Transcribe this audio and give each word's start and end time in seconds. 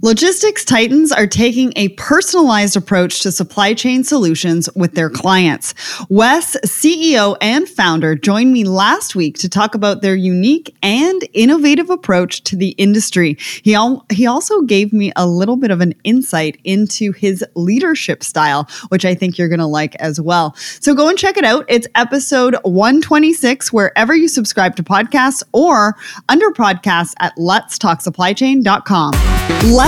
Logistics 0.00 0.64
Titans 0.64 1.10
are 1.10 1.26
taking 1.26 1.72
a 1.74 1.88
personalized 1.90 2.76
approach 2.76 3.20
to 3.20 3.32
supply 3.32 3.74
chain 3.74 4.04
solutions 4.04 4.68
with 4.76 4.94
their 4.94 5.10
clients. 5.10 5.74
Wes, 6.08 6.56
CEO 6.64 7.36
and 7.40 7.68
founder, 7.68 8.14
joined 8.14 8.52
me 8.52 8.62
last 8.62 9.16
week 9.16 9.36
to 9.38 9.48
talk 9.48 9.74
about 9.74 10.00
their 10.00 10.14
unique 10.14 10.72
and 10.84 11.28
innovative 11.32 11.90
approach 11.90 12.44
to 12.44 12.54
the 12.54 12.68
industry. 12.70 13.36
He, 13.64 13.74
al- 13.74 14.06
he 14.12 14.24
also 14.24 14.60
gave 14.62 14.92
me 14.92 15.12
a 15.16 15.26
little 15.26 15.56
bit 15.56 15.72
of 15.72 15.80
an 15.80 15.94
insight 16.04 16.60
into 16.62 17.10
his 17.10 17.44
leadership 17.56 18.22
style, 18.22 18.68
which 18.90 19.04
I 19.04 19.16
think 19.16 19.36
you're 19.36 19.48
going 19.48 19.58
to 19.58 19.66
like 19.66 19.96
as 19.96 20.20
well. 20.20 20.54
So 20.54 20.94
go 20.94 21.08
and 21.08 21.18
check 21.18 21.36
it 21.36 21.44
out. 21.44 21.64
It's 21.68 21.88
episode 21.96 22.54
126, 22.62 23.72
wherever 23.72 24.14
you 24.14 24.28
subscribe 24.28 24.76
to 24.76 24.84
podcasts 24.84 25.42
or 25.52 25.96
under 26.28 26.50
podcasts 26.50 27.14
at 27.18 27.34
letstalksupplychain.com. 27.36 29.14
Let's 29.64 29.87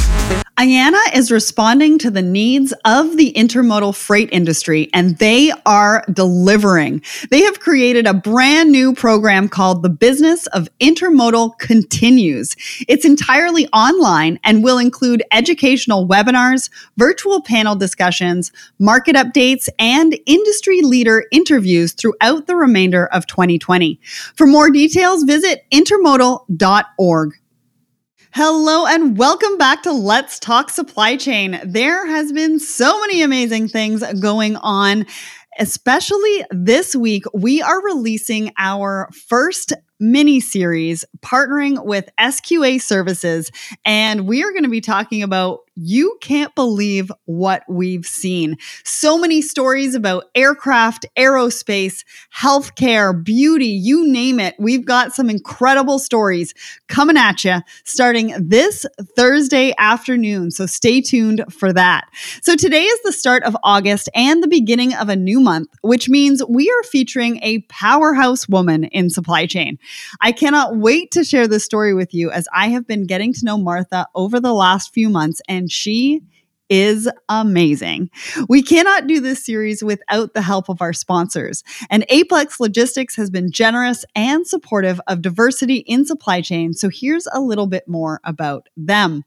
IANA 0.61 1.15
is 1.15 1.31
responding 1.31 1.97
to 1.97 2.11
the 2.11 2.21
needs 2.21 2.71
of 2.85 3.17
the 3.17 3.33
intermodal 3.33 3.95
freight 3.95 4.29
industry, 4.31 4.91
and 4.93 5.17
they 5.17 5.51
are 5.65 6.05
delivering. 6.13 7.01
They 7.31 7.41
have 7.41 7.59
created 7.59 8.05
a 8.05 8.13
brand 8.13 8.71
new 8.71 8.93
program 8.93 9.49
called 9.49 9.81
The 9.81 9.89
Business 9.89 10.45
of 10.47 10.69
Intermodal 10.79 11.57
Continues. 11.57 12.55
It's 12.87 13.05
entirely 13.05 13.65
online 13.69 14.39
and 14.43 14.63
will 14.63 14.77
include 14.77 15.23
educational 15.31 16.07
webinars, 16.07 16.69
virtual 16.95 17.41
panel 17.41 17.75
discussions, 17.75 18.51
market 18.77 19.15
updates, 19.15 19.67
and 19.79 20.15
industry 20.27 20.83
leader 20.83 21.25
interviews 21.31 21.93
throughout 21.93 22.45
the 22.45 22.55
remainder 22.55 23.07
of 23.07 23.25
2020. 23.25 23.99
For 24.35 24.45
more 24.45 24.69
details, 24.69 25.23
visit 25.23 25.65
intermodal.org. 25.71 27.40
Hello 28.33 28.85
and 28.85 29.17
welcome 29.17 29.57
back 29.57 29.83
to 29.83 29.91
Let's 29.91 30.39
Talk 30.39 30.69
Supply 30.69 31.17
Chain. 31.17 31.59
There 31.65 32.07
has 32.07 32.31
been 32.31 32.59
so 32.59 32.97
many 33.01 33.21
amazing 33.21 33.67
things 33.67 34.01
going 34.21 34.55
on. 34.55 35.05
Especially 35.59 36.45
this 36.49 36.95
week, 36.95 37.25
we 37.33 37.61
are 37.61 37.83
releasing 37.83 38.53
our 38.57 39.09
first 39.27 39.73
mini 39.99 40.39
series 40.39 41.03
partnering 41.19 41.85
with 41.85 42.09
SQA 42.17 42.81
Services. 42.81 43.51
And 43.83 44.25
we 44.25 44.45
are 44.45 44.51
going 44.51 44.63
to 44.63 44.69
be 44.69 44.79
talking 44.79 45.23
about 45.23 45.59
you 45.75 46.17
can't 46.21 46.53
believe 46.55 47.11
what 47.25 47.63
we've 47.69 48.05
seen. 48.05 48.57
So 48.83 49.17
many 49.17 49.41
stories 49.41 49.95
about 49.95 50.25
aircraft, 50.35 51.05
aerospace, 51.17 52.03
healthcare, 52.35 53.23
beauty, 53.23 53.67
you 53.67 54.07
name 54.07 54.39
it. 54.39 54.55
We've 54.59 54.85
got 54.85 55.13
some 55.13 55.29
incredible 55.29 55.99
stories 55.99 56.53
coming 56.87 57.17
at 57.17 57.45
you 57.45 57.61
starting 57.85 58.33
this 58.37 58.85
Thursday 59.15 59.73
afternoon. 59.77 60.51
So 60.51 60.65
stay 60.65 61.01
tuned 61.01 61.43
for 61.49 61.71
that. 61.73 62.05
So 62.41 62.55
today 62.55 62.83
is 62.83 63.01
the 63.03 63.13
start 63.13 63.43
of 63.43 63.55
August 63.63 64.09
and 64.13 64.43
the 64.43 64.47
beginning 64.47 64.93
of 64.93 65.09
a 65.09 65.15
new 65.15 65.39
month, 65.39 65.69
which 65.81 66.09
means 66.09 66.43
we 66.49 66.69
are 66.69 66.83
featuring 66.83 67.39
a 67.43 67.59
powerhouse 67.69 68.47
woman 68.49 68.83
in 68.85 69.09
supply 69.09 69.45
chain. 69.45 69.79
I 70.19 70.31
cannot 70.31 70.77
wait 70.77 71.11
to 71.11 71.23
share 71.23 71.47
this 71.47 71.63
story 71.63 71.93
with 71.93 72.13
you 72.13 72.29
as 72.31 72.47
I 72.53 72.67
have 72.69 72.85
been 72.85 73.05
getting 73.05 73.33
to 73.33 73.45
know 73.45 73.57
Martha 73.57 74.07
over 74.15 74.39
the 74.39 74.53
last 74.53 74.93
few 74.93 75.09
months 75.09 75.41
and 75.47 75.60
she 75.69 76.21
is 76.71 77.09
amazing. 77.27 78.09
We 78.47 78.63
cannot 78.63 79.05
do 79.05 79.19
this 79.19 79.45
series 79.45 79.83
without 79.83 80.33
the 80.33 80.41
help 80.41 80.69
of 80.69 80.81
our 80.81 80.93
sponsors. 80.93 81.65
And 81.89 82.05
Apex 82.07 82.61
Logistics 82.61 83.13
has 83.17 83.29
been 83.29 83.51
generous 83.51 84.05
and 84.15 84.47
supportive 84.47 85.01
of 85.07 85.21
diversity 85.21 85.79
in 85.79 86.05
supply 86.05 86.39
chain. 86.39 86.71
So 86.71 86.89
here's 86.89 87.27
a 87.33 87.41
little 87.41 87.67
bit 87.67 87.89
more 87.89 88.21
about 88.23 88.69
them. 88.77 89.25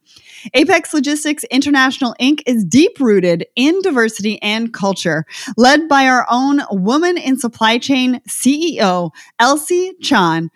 Apex 0.55 0.95
Logistics 0.95 1.45
International 1.51 2.17
Inc. 2.19 2.41
is 2.47 2.65
deep 2.65 2.99
rooted 2.99 3.45
in 3.57 3.83
diversity 3.83 4.41
and 4.41 4.73
culture, 4.73 5.27
led 5.59 5.87
by 5.87 6.07
our 6.07 6.27
own 6.31 6.63
woman 6.71 7.19
in 7.19 7.39
supply 7.39 7.77
chain 7.77 8.23
CEO, 8.27 9.11
Elsie 9.39 9.93
Chan. 10.01 10.51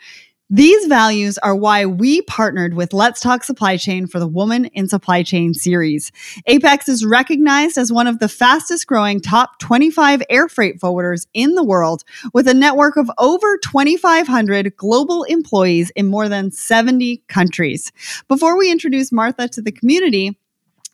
These 0.51 0.87
values 0.87 1.37
are 1.37 1.55
why 1.55 1.85
we 1.85 2.23
partnered 2.23 2.73
with 2.73 2.95
Let's 2.95 3.21
Talk 3.21 3.45
Supply 3.45 3.77
Chain 3.77 4.07
for 4.07 4.19
the 4.19 4.27
Woman 4.27 4.65
in 4.65 4.89
Supply 4.89 5.23
Chain 5.23 5.53
series. 5.53 6.11
Apex 6.47 6.89
is 6.89 7.05
recognized 7.05 7.77
as 7.77 7.93
one 7.93 8.07
of 8.07 8.19
the 8.19 8.31
fastest 8.31 8.87
growing 8.87 9.21
top 9.21 9.59
25 9.59 10.23
air 10.31 10.49
freight 10.49 10.81
forwarders 10.81 11.27
in 11.35 11.55
the 11.55 11.63
world 11.63 12.03
with 12.33 12.49
a 12.49 12.55
network 12.55 12.97
of 12.97 13.11
over 13.19 13.59
2,500 13.59 14.75
global 14.75 15.25
employees 15.25 15.91
in 15.91 16.07
more 16.07 16.31
than 16.31 16.51
70 16.51 17.19
countries. 17.29 17.93
Before 18.27 18.57
we 18.57 18.73
introduce 18.73 19.13
Martha 19.13 19.49
to 19.49 19.61
the 19.61 19.71
community, 19.71 20.39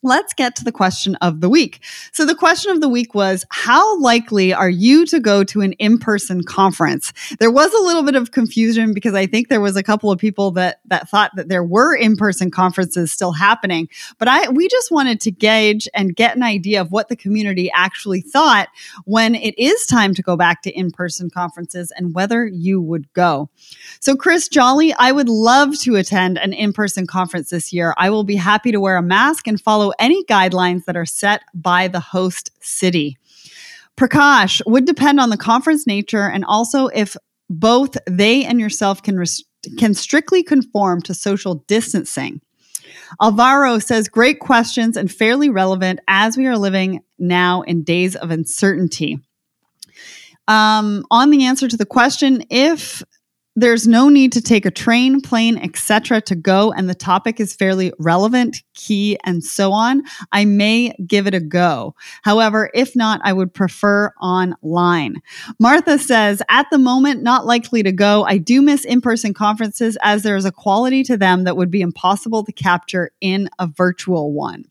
let's 0.05 0.35
get 0.35 0.55
to 0.57 0.65
the 0.65 0.71
question 0.71 1.17
of 1.17 1.41
the 1.41 1.49
week. 1.49 1.81
So, 2.13 2.25
the 2.25 2.35
question 2.35 2.71
of 2.71 2.81
the 2.81 2.89
week 2.89 3.15
was 3.15 3.45
How 3.51 3.99
likely 3.99 4.53
are 4.53 4.71
you 4.71 5.07
to 5.07 5.19
go 5.19 5.43
to 5.45 5.63
an 5.63 5.73
in 5.75 5.99
person 5.99 6.45
conference? 6.45 7.13
There 7.41 7.51
was 7.51 7.73
a 7.73 7.83
little 7.83 8.03
bit 8.03 8.15
of 8.15 8.31
confusion 8.31 8.93
because 8.95 9.15
I 9.15 9.27
think 9.27 9.49
there 9.49 9.61
was 9.61 9.77
a 9.77 9.83
couple 9.83 10.11
of 10.11 10.19
people 10.19 10.53
that, 10.53 10.81
that 10.87 11.09
thought 11.09 11.33
that 11.37 11.49
there 11.49 11.65
were 11.65 11.95
in 11.95 12.17
person 12.17 12.51
conferences 12.51 13.11
still 13.11 13.33
happening. 13.33 13.89
But 14.19 14.29
I, 14.29 14.51
we 14.51 14.69
just 14.69 14.91
wanted 14.91 15.21
to 15.23 15.31
gauge 15.31 15.89
and 15.95 16.15
get 16.15 16.37
an 16.37 16.43
idea 16.43 16.81
of 16.81 16.93
what 16.93 17.09
the 17.09 17.17
community 17.17 17.71
actually 17.75 18.21
thought 18.21 18.69
when 19.05 19.35
it 19.35 19.59
is 19.59 19.87
time 19.87 20.15
to 20.15 20.23
go 20.23 20.37
back 20.37 20.63
to 20.63 20.71
in 20.71 20.91
person 20.91 21.31
conferences 21.31 21.91
and 21.97 22.15
whether 22.15 22.47
you 22.47 22.81
would 22.81 23.11
go. 23.15 23.49
So, 24.01 24.15
Chris 24.15 24.49
Jolly, 24.49 24.93
I 24.95 25.13
would 25.13 25.29
love 25.29 25.79
to 25.81 25.97
attend 25.97 26.39
an 26.39 26.53
in 26.53 26.73
person 26.73 27.07
conference 27.07 27.51
this 27.51 27.73
year. 27.73 27.95
I 27.97 28.11
will 28.11 28.25
be 28.25 28.37
happy 28.37 28.71
to 28.71 28.81
wear 28.81 28.97
a 28.97 29.03
mask 29.03 29.47
and 29.47 29.61
follow 29.61 29.94
any 29.99 30.25
guidelines 30.25 30.85
that 30.85 30.97
are 30.97 31.07
set 31.07 31.43
by 31.55 31.89
the 31.89 32.01
host 32.01 32.51
city. 32.61 33.17
Prakash 33.97 34.61
would 34.67 34.85
depend 34.85 35.21
on 35.21 35.31
the 35.31 35.37
conference 35.37 35.87
nature 35.87 36.29
and 36.29 36.45
also 36.45 36.89
if 36.89 37.17
both 37.49 37.97
they 38.09 38.45
and 38.45 38.59
yourself 38.61 39.03
can 39.03 39.23
can 39.79 39.95
strictly 39.95 40.43
conform 40.43 41.01
to 41.03 41.15
social 41.15 41.57
distancing. 41.67 42.41
Alvaro 43.21 43.79
says 43.79 44.09
great 44.09 44.41
questions 44.41 44.97
and 44.97 45.11
fairly 45.11 45.49
relevant 45.49 46.01
as 46.09 46.37
we 46.37 46.47
are 46.47 46.59
living 46.59 47.01
now 47.19 47.63
in 47.63 47.83
days 47.83 48.17
of 48.17 48.31
uncertainty. 48.31 49.21
Um, 50.47 51.07
on 51.11 51.31
the 51.31 51.47
answer 51.47 51.69
to 51.69 51.77
the 51.77 51.87
question, 51.87 52.45
if 52.51 53.03
there's 53.57 53.87
no 53.87 54.09
need 54.09 54.33
to 54.33 54.41
take 54.41 54.67
a 54.67 54.71
train, 54.71 55.21
plane, 55.21 55.59
etc. 55.59 56.21
to 56.23 56.35
go 56.35 56.73
and 56.73 56.89
the 56.89 56.95
topic 56.95 57.39
is 57.39 57.55
fairly 57.55 57.93
relevant, 57.99 58.63
key 58.75 59.17
and 59.25 59.45
so 59.45 59.73
on, 59.73 60.03
I 60.33 60.45
may 60.45 60.95
give 61.07 61.27
it 61.27 61.35
a 61.35 61.41
go. 61.41 61.95
However, 62.23 62.71
if 62.75 62.97
not, 62.97 63.21
I 63.25 63.33
would 63.33 63.55
prefer 63.55 64.13
online. 64.21 65.23
Martha 65.61 65.99
says, 65.99 66.43
at 66.49 66.67
the 66.71 66.79
moment 66.79 67.23
not 67.23 67.47
likely 67.47 67.83
to 67.83 67.93
go. 67.93 68.25
I 68.25 68.39
do 68.39 68.61
miss 68.61 68.85
in-person 68.85 69.35
conferences 69.35 69.97
as 70.03 70.23
there 70.23 70.37
is 70.37 70.45
a 70.45 70.53
quality 70.53 71.05
to 71.05 71.17
them 71.17 71.45
that 71.45 71.57
would 71.57 71.71
be 71.71 71.81
impossible 71.81 72.45
to 72.45 72.53
capture 72.53 73.11
in 73.21 73.49
a 73.59 73.67
virtual 73.67 74.33
one. 74.33 74.65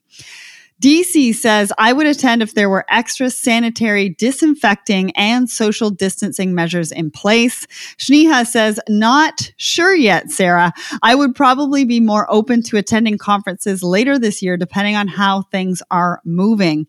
DC 0.81 1.33
says, 1.33 1.71
I 1.77 1.93
would 1.93 2.07
attend 2.07 2.41
if 2.41 2.55
there 2.55 2.69
were 2.69 2.85
extra 2.89 3.29
sanitary, 3.29 4.09
disinfecting, 4.09 5.11
and 5.11 5.49
social 5.49 5.89
distancing 5.89 6.53
measures 6.53 6.91
in 6.91 7.09
place. 7.09 7.65
Shneha 7.97 8.45
says, 8.45 8.79
not 8.89 9.51
sure 9.55 9.95
yet, 9.95 10.29
Sarah. 10.29 10.73
I 11.01 11.15
would 11.15 11.35
probably 11.35 11.85
be 11.85 11.99
more 11.99 12.29
open 12.29 12.63
to 12.63 12.77
attending 12.77 13.17
conferences 13.17 13.81
later 13.81 14.19
this 14.19 14.41
year, 14.41 14.57
depending 14.57 14.95
on 14.95 15.07
how 15.07 15.43
things 15.43 15.81
are 15.89 16.21
moving. 16.25 16.87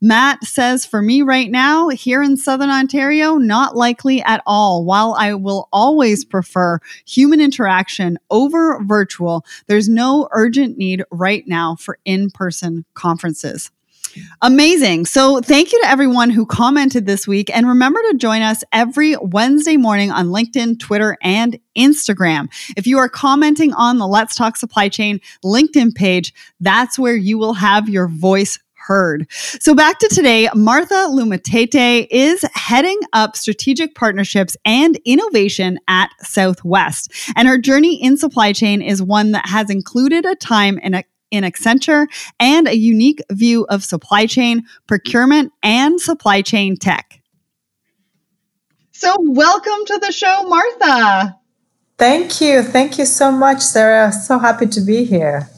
Matt 0.00 0.42
says, 0.42 0.84
for 0.84 1.00
me 1.00 1.22
right 1.22 1.50
now, 1.50 1.88
here 1.88 2.22
in 2.22 2.36
Southern 2.36 2.70
Ontario, 2.70 3.36
not 3.36 3.76
likely 3.76 4.22
at 4.22 4.42
all. 4.46 4.84
While 4.84 5.14
I 5.18 5.34
will 5.34 5.68
always 5.72 6.24
prefer 6.24 6.80
human 7.06 7.40
interaction 7.40 8.18
over 8.30 8.82
virtual, 8.82 9.44
there's 9.68 9.88
no 9.88 10.28
urgent 10.32 10.78
need 10.78 11.04
right 11.12 11.46
now 11.46 11.76
for 11.76 11.98
in 12.04 12.30
person 12.30 12.84
conferences 12.94 13.25
Amazing. 14.42 15.06
So, 15.06 15.40
thank 15.40 15.72
you 15.72 15.80
to 15.82 15.88
everyone 15.88 16.30
who 16.30 16.46
commented 16.46 17.06
this 17.06 17.26
week. 17.26 17.54
And 17.54 17.68
remember 17.68 18.00
to 18.10 18.16
join 18.16 18.42
us 18.42 18.64
every 18.72 19.16
Wednesday 19.16 19.76
morning 19.76 20.10
on 20.10 20.28
LinkedIn, 20.28 20.78
Twitter, 20.78 21.18
and 21.22 21.58
Instagram. 21.76 22.48
If 22.76 22.86
you 22.86 22.98
are 22.98 23.08
commenting 23.08 23.74
on 23.74 23.98
the 23.98 24.06
Let's 24.06 24.34
Talk 24.34 24.56
Supply 24.56 24.88
Chain 24.88 25.20
LinkedIn 25.44 25.94
page, 25.94 26.32
that's 26.60 26.98
where 26.98 27.16
you 27.16 27.38
will 27.38 27.54
have 27.54 27.88
your 27.88 28.08
voice 28.08 28.58
heard. 28.86 29.26
So 29.30 29.74
back 29.74 29.98
to 29.98 30.08
today, 30.08 30.48
Martha 30.54 31.08
Lumatete 31.10 32.06
is 32.10 32.44
heading 32.54 33.00
up 33.12 33.36
strategic 33.36 33.94
partnerships 33.96 34.56
and 34.64 34.98
innovation 35.04 35.78
at 35.88 36.10
Southwest. 36.22 37.12
And 37.34 37.48
her 37.48 37.58
journey 37.58 38.00
in 38.00 38.16
supply 38.16 38.52
chain 38.52 38.82
is 38.82 39.02
one 39.02 39.32
that 39.32 39.48
has 39.48 39.70
included 39.70 40.24
a 40.24 40.36
time 40.36 40.78
in 40.78 40.94
a 40.94 41.02
in 41.30 41.44
Accenture 41.44 42.06
and 42.38 42.68
a 42.68 42.76
unique 42.76 43.20
view 43.30 43.66
of 43.68 43.84
supply 43.84 44.26
chain, 44.26 44.64
procurement, 44.86 45.52
and 45.62 46.00
supply 46.00 46.42
chain 46.42 46.76
tech. 46.76 47.20
So, 48.92 49.14
welcome 49.20 49.84
to 49.86 49.98
the 49.98 50.12
show, 50.12 50.44
Martha. 50.48 51.38
Thank 51.98 52.40
you. 52.40 52.62
Thank 52.62 52.98
you 52.98 53.06
so 53.06 53.30
much, 53.30 53.60
Sarah. 53.60 54.12
So 54.12 54.38
happy 54.38 54.66
to 54.66 54.80
be 54.80 55.04
here. 55.04 55.48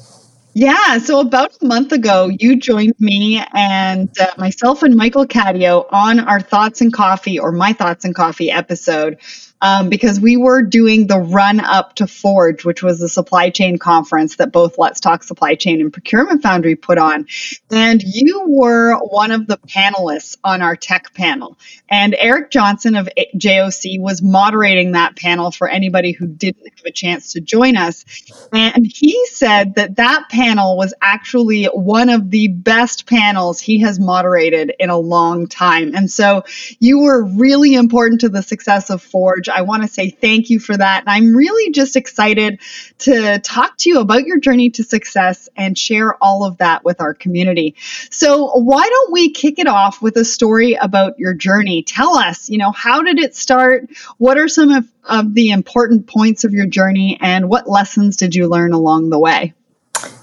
Yeah, 0.55 0.99
so 0.99 1.21
about 1.21 1.53
a 1.63 1.67
month 1.67 1.93
ago, 1.93 2.31
you 2.41 2.57
joined 2.57 2.95
me 2.99 3.41
and 3.53 4.09
uh, 4.19 4.27
myself 4.39 4.83
and 4.83 4.97
Michael 4.97 5.27
Cadio 5.27 5.87
on 5.93 6.19
our 6.19 6.41
Thoughts 6.41 6.81
and 6.81 6.93
Coffee 6.93 7.39
or 7.39 7.53
My 7.53 7.73
Thoughts 7.73 8.05
and 8.05 8.15
Coffee 8.15 8.51
episode 8.51 9.19
um, 9.61 9.89
because 9.89 10.21
we 10.21 10.37
were 10.37 10.63
doing 10.63 11.07
the 11.07 11.19
run 11.19 11.61
up 11.61 11.97
to 11.97 12.07
Forge, 12.07 12.65
which 12.65 12.83
was 12.83 13.01
the 13.01 13.09
supply 13.09 13.51
chain 13.51 13.79
conference 13.79 14.37
that 14.37 14.53
both 14.53 14.79
Let's 14.79 15.01
Talk 15.01 15.23
Supply 15.23 15.55
Chain 15.55 15.81
and 15.81 15.93
Procurement 15.93 16.43
Foundry 16.43 16.77
put 16.77 16.99
on. 16.99 17.27
And 17.71 18.03
you 18.03 18.45
were 18.47 18.97
one 18.99 19.31
of 19.31 19.47
the 19.47 19.59
panelists 19.59 20.37
on 20.45 20.63
our 20.63 20.77
tech 20.77 21.15
panel. 21.15 21.59
And 21.89 22.15
Eric 22.19 22.51
Johnson 22.51 22.95
of 22.97 23.09
JOC 23.37 24.01
was 24.01 24.23
moderating 24.23 24.93
that 24.93 25.17
panel 25.17 25.51
for 25.51 25.69
anybody 25.69 26.13
who 26.13 26.27
didn't 26.27 26.65
have 26.77 26.87
a 26.87 26.93
chance 26.93 27.33
to 27.33 27.41
join 27.41 27.77
us. 27.77 28.05
And 28.53 28.87
he 28.87 29.27
said 29.27 29.75
that 29.75 29.97
that 29.97 30.29
panel 30.31 30.77
was 30.77 30.95
actually 31.01 31.65
one 31.67 32.09
of 32.09 32.31
the 32.31 32.49
best 32.49 33.07
panels 33.07 33.61
he 33.61 33.81
has 33.81 33.99
moderated 33.99 34.73
in 34.79 34.91
a 34.91 34.99
long 34.99 35.47
time. 35.47 35.95
And 35.95 36.11
so 36.11 36.45
you 36.79 37.01
were 37.01 37.25
really 37.25 37.75
important 37.75 38.21
to 38.21 38.29
the 38.29 38.43
success 38.43 38.91
of 38.91 39.03
Forge. 39.03 39.48
I 39.49 39.63
want 39.63 39.83
to 39.83 39.89
say 39.89 40.11
thank 40.11 40.51
you 40.51 40.61
for 40.61 40.77
that. 40.77 41.01
And 41.01 41.11
I'm 41.11 41.35
really 41.35 41.71
just 41.73 41.97
excited 41.97 42.61
to 42.99 43.39
talk 43.41 43.77
to 43.79 43.91
you 43.91 44.01
about 44.01 44.25
your 44.25 44.39
journey 44.39 44.71
to 44.71 44.85
success 44.85 45.49
and 45.57 45.77
share 45.77 46.17
all 46.23 46.45
of 46.45 46.59
that 46.59 46.85
with 46.85 47.01
our 47.01 47.15
community. 47.15 47.75
So, 48.11 48.59
why 48.59 48.89
don't 48.89 49.13
we 49.13 49.31
kick 49.31 49.59
it 49.59 49.67
off 49.67 50.03
with 50.03 50.17
a 50.17 50.25
story 50.25 50.75
about 50.75 51.19
your 51.19 51.35
journey? 51.35 51.83
Tell 51.83 52.17
us, 52.17 52.49
you 52.49 52.59
know, 52.59 52.73
how 52.73 53.03
did 53.03 53.19
it 53.19 53.35
start? 53.37 53.89
What 54.19 54.39
are 54.39 54.49
some 54.49 54.71
of, 54.71 54.87
of 55.05 55.35
the 55.35 55.51
important 55.51 56.07
points 56.07 56.45
of 56.45 56.53
your 56.53 56.67
journey 56.67 57.19
and 57.21 57.49
what 57.49 57.69
lessons 57.69 58.17
did 58.17 58.35
you 58.35 58.49
learn 58.49 58.73
along 58.73 59.11
the 59.11 59.19
way? 59.19 59.55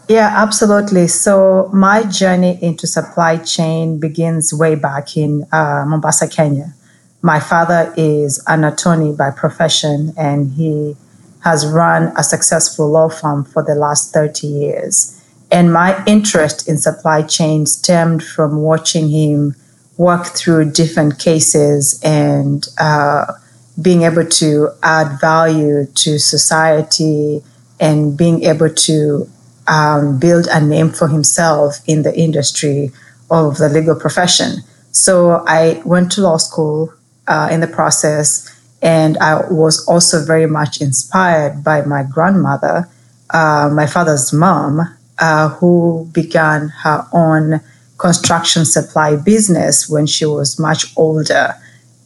Yeah, 0.07 0.31
absolutely. 0.36 1.07
So 1.07 1.69
my 1.74 2.04
journey 2.04 2.60
into 2.62 2.86
supply 2.86 3.38
chain 3.38 4.00
begins 4.00 4.54
way 4.54 4.75
back 4.75 5.18
in 5.18 5.45
uh, 5.51 5.83
Mombasa, 5.88 6.27
Kenya. 6.27 6.74
My 7.25 7.39
father 7.39 7.92
is 7.98 8.39
an 8.45 8.63
attorney 8.63 9.12
by 9.12 9.31
profession, 9.31 10.13
and 10.16 10.51
he 10.51 10.95
has 11.39 11.66
run 11.66 12.13
a 12.16 12.24
successful 12.24 12.88
law 12.88 13.10
firm 13.10 13.45
for 13.45 13.63
the 13.63 13.74
last 13.74 14.13
30 14.13 14.45
years. 14.45 15.19
And 15.51 15.74
my 15.74 16.04
interest 16.06 16.69
in 16.69 16.77
supply 16.77 17.24
chain 17.24 17.66
stemmed 17.66 18.24
from 18.24 18.62
watching 18.62 19.10
him 19.10 19.56
work 19.98 20.27
through 20.36 20.74
different 20.74 21.18
cases 21.18 22.00
and 22.04 22.68
uh, 22.77 23.25
being 23.81 24.04
able 24.04 24.27
to 24.27 24.69
add 24.83 25.19
value 25.19 25.88
to 25.95 26.19
society 26.19 27.42
and 27.80 28.16
being 28.16 28.44
able 28.44 28.69
to 28.69 29.27
um, 29.66 30.19
build 30.19 30.45
a 30.51 30.62
name 30.62 30.92
for 30.92 31.07
himself 31.07 31.80
in 31.88 32.04
the 32.04 32.16
industry 32.16 32.92
of 33.31 33.57
the 33.57 33.68
legal 33.68 33.95
profession. 33.95 34.57
So 34.92 35.44
I 35.48 35.81
went 35.86 36.12
to 36.13 36.22
law 36.22 36.38
school 36.38 36.94
uh, 37.27 37.50
in 37.51 37.60
the 37.60 37.68
process. 37.68 38.51
And 38.81 39.18
I 39.18 39.48
was 39.50 39.86
also 39.88 40.24
very 40.25 40.48
much 40.48 40.81
inspired 40.81 41.63
by 41.63 41.81
my 41.81 42.04
grandmother, 42.04 42.88
uh, 43.31 43.69
my 43.74 43.88
father's 43.88 44.31
mom, 44.31 44.81
uh, 45.18 45.50
who 45.50 46.10
began 46.12 46.69
her 46.83 47.07
own 47.12 47.62
construction 47.98 48.66
supply 48.66 49.16
business 49.16 49.89
when 49.89 50.06
she 50.06 50.25
was 50.25 50.60
much 50.60 50.94
older. 50.98 51.56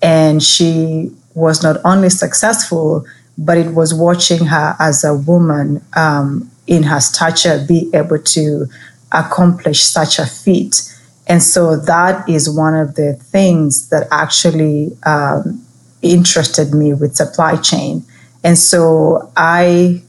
And 0.01 0.41
she 0.41 1.11
was 1.33 1.63
not 1.63 1.77
only 1.83 2.09
successful, 2.09 3.05
but 3.37 3.57
it 3.57 3.73
was 3.73 3.93
watching 3.93 4.45
her 4.45 4.75
as 4.79 5.03
a 5.03 5.13
woman 5.13 5.81
um, 5.95 6.49
in 6.67 6.83
her 6.83 6.99
stature 6.99 7.65
be 7.67 7.89
able 7.93 8.19
to 8.19 8.67
accomplish 9.11 9.83
such 9.83 10.19
a 10.19 10.25
feat 10.25 10.83
and 11.29 11.43
so 11.43 11.77
that 11.77 12.27
is 12.27 12.49
one 12.49 12.73
of 12.73 12.95
the 12.95 13.13
things 13.13 13.89
that 13.89 14.07
actually 14.09 14.97
um, 15.03 15.63
interested 16.01 16.73
me 16.73 16.93
with 16.93 17.15
supply 17.15 17.55
chain. 17.57 18.03
And 18.43 18.57
so 18.57 19.31
I 19.37 20.01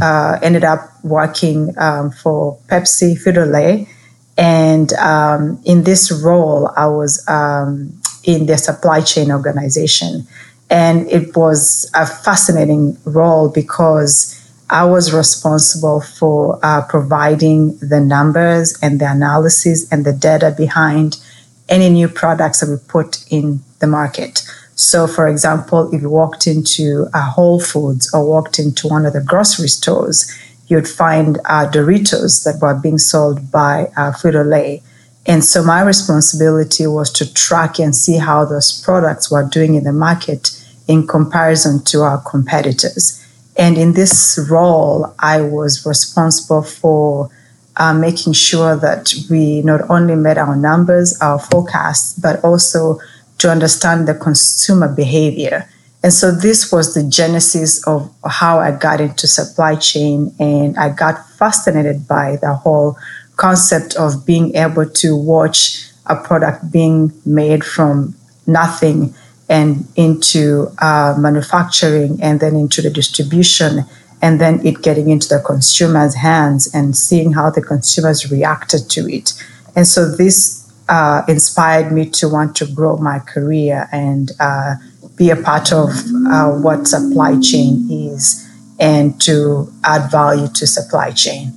uh, 0.00 0.38
ended 0.42 0.64
up 0.64 0.80
working 1.04 1.74
um, 1.76 2.10
for 2.12 2.56
Pepsi 2.68 3.14
Frito-Lay. 3.14 3.86
And 4.38 4.92
um, 4.94 5.60
in 5.66 5.84
this 5.84 6.10
role, 6.10 6.70
I 6.76 6.86
was 6.86 7.22
um, 7.28 8.00
in 8.24 8.46
the 8.46 8.56
supply 8.56 9.02
chain 9.02 9.30
organization. 9.30 10.26
And 10.70 11.06
it 11.10 11.36
was 11.36 11.90
a 11.92 12.06
fascinating 12.06 12.96
role 13.04 13.50
because 13.50 14.40
I 14.70 14.84
was 14.84 15.12
responsible 15.12 16.00
for 16.00 16.58
uh, 16.62 16.82
providing 16.88 17.76
the 17.78 18.00
numbers 18.00 18.78
and 18.82 19.00
the 19.00 19.10
analysis 19.10 19.90
and 19.92 20.04
the 20.04 20.12
data 20.12 20.54
behind 20.56 21.18
any 21.68 21.90
new 21.90 22.08
products 22.08 22.60
that 22.60 22.70
we 22.70 22.76
put 22.88 23.24
in 23.30 23.60
the 23.80 23.86
market. 23.86 24.42
So, 24.74 25.06
for 25.06 25.28
example, 25.28 25.92
if 25.94 26.02
you 26.02 26.10
walked 26.10 26.46
into 26.46 27.06
a 27.14 27.20
Whole 27.20 27.60
Foods 27.60 28.12
or 28.12 28.28
walked 28.28 28.58
into 28.58 28.88
one 28.88 29.06
of 29.06 29.12
the 29.12 29.20
grocery 29.20 29.68
stores, 29.68 30.32
you'd 30.66 30.88
find 30.88 31.38
uh, 31.44 31.70
Doritos 31.70 32.44
that 32.44 32.60
were 32.60 32.74
being 32.74 32.98
sold 32.98 33.52
by 33.52 33.84
uh, 33.96 34.12
Frito 34.12 34.44
Lay. 34.44 34.82
And 35.26 35.44
so, 35.44 35.62
my 35.62 35.82
responsibility 35.82 36.86
was 36.86 37.12
to 37.12 37.32
track 37.32 37.78
and 37.78 37.94
see 37.94 38.16
how 38.16 38.44
those 38.44 38.82
products 38.82 39.30
were 39.30 39.44
doing 39.44 39.74
in 39.74 39.84
the 39.84 39.92
market 39.92 40.60
in 40.88 41.06
comparison 41.06 41.82
to 41.84 42.00
our 42.02 42.20
competitors. 42.20 43.23
And 43.56 43.78
in 43.78 43.92
this 43.92 44.38
role, 44.50 45.14
I 45.18 45.40
was 45.40 45.86
responsible 45.86 46.62
for 46.62 47.30
uh, 47.76 47.94
making 47.94 48.32
sure 48.32 48.76
that 48.76 49.14
we 49.30 49.62
not 49.62 49.88
only 49.90 50.16
met 50.16 50.38
our 50.38 50.56
numbers, 50.56 51.18
our 51.20 51.38
forecasts, 51.38 52.18
but 52.18 52.42
also 52.44 52.98
to 53.38 53.50
understand 53.50 54.06
the 54.06 54.14
consumer 54.14 54.88
behavior. 54.88 55.68
And 56.02 56.12
so 56.12 56.30
this 56.30 56.70
was 56.70 56.94
the 56.94 57.02
genesis 57.02 57.84
of 57.86 58.12
how 58.24 58.58
I 58.58 58.72
got 58.72 59.00
into 59.00 59.26
supply 59.26 59.76
chain. 59.76 60.34
And 60.38 60.76
I 60.76 60.90
got 60.90 61.26
fascinated 61.30 62.06
by 62.06 62.36
the 62.40 62.54
whole 62.54 62.96
concept 63.36 63.96
of 63.96 64.26
being 64.26 64.54
able 64.54 64.88
to 64.88 65.16
watch 65.16 65.88
a 66.06 66.16
product 66.16 66.70
being 66.70 67.12
made 67.24 67.64
from 67.64 68.14
nothing 68.46 69.14
and 69.48 69.86
into 69.96 70.72
uh, 70.78 71.14
manufacturing 71.18 72.18
and 72.22 72.40
then 72.40 72.56
into 72.56 72.80
the 72.80 72.90
distribution 72.90 73.84
and 74.22 74.40
then 74.40 74.64
it 74.66 74.80
getting 74.80 75.10
into 75.10 75.28
the 75.28 75.40
consumer's 75.44 76.14
hands 76.14 76.74
and 76.74 76.96
seeing 76.96 77.32
how 77.32 77.50
the 77.50 77.60
consumers 77.60 78.30
reacted 78.30 78.88
to 78.88 79.06
it. 79.06 79.34
And 79.76 79.86
so 79.86 80.10
this 80.10 80.72
uh, 80.88 81.22
inspired 81.28 81.92
me 81.92 82.08
to 82.10 82.28
want 82.28 82.56
to 82.56 82.66
grow 82.66 82.96
my 82.96 83.18
career 83.18 83.88
and 83.92 84.32
uh, 84.40 84.76
be 85.16 85.30
a 85.30 85.36
part 85.36 85.72
of 85.72 85.90
uh, 86.26 86.50
what 86.52 86.88
supply 86.88 87.38
chain 87.40 87.86
is 87.90 88.48
and 88.80 89.20
to 89.20 89.72
add 89.84 90.10
value 90.10 90.48
to 90.48 90.66
supply 90.66 91.10
chain. 91.10 91.52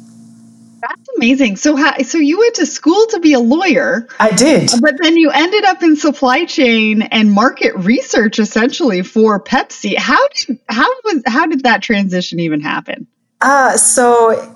Amazing. 1.17 1.55
So, 1.55 1.75
how, 1.75 1.97
so 2.03 2.19
you 2.19 2.37
went 2.37 2.55
to 2.55 2.65
school 2.67 3.07
to 3.09 3.19
be 3.19 3.33
a 3.33 3.39
lawyer. 3.39 4.07
I 4.19 4.29
did, 4.31 4.69
but 4.79 4.93
then 5.01 5.17
you 5.17 5.31
ended 5.31 5.65
up 5.65 5.81
in 5.81 5.95
supply 5.95 6.45
chain 6.45 7.01
and 7.01 7.31
market 7.31 7.75
research, 7.75 8.37
essentially 8.37 9.01
for 9.01 9.39
Pepsi. 9.39 9.97
How 9.97 10.27
did 10.29 10.59
how 10.69 10.87
was 11.05 11.23
how 11.25 11.47
did 11.47 11.63
that 11.63 11.81
transition 11.81 12.39
even 12.39 12.61
happen? 12.61 13.07
Uh, 13.41 13.77
so 13.77 14.55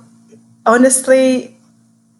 honestly, 0.67 1.57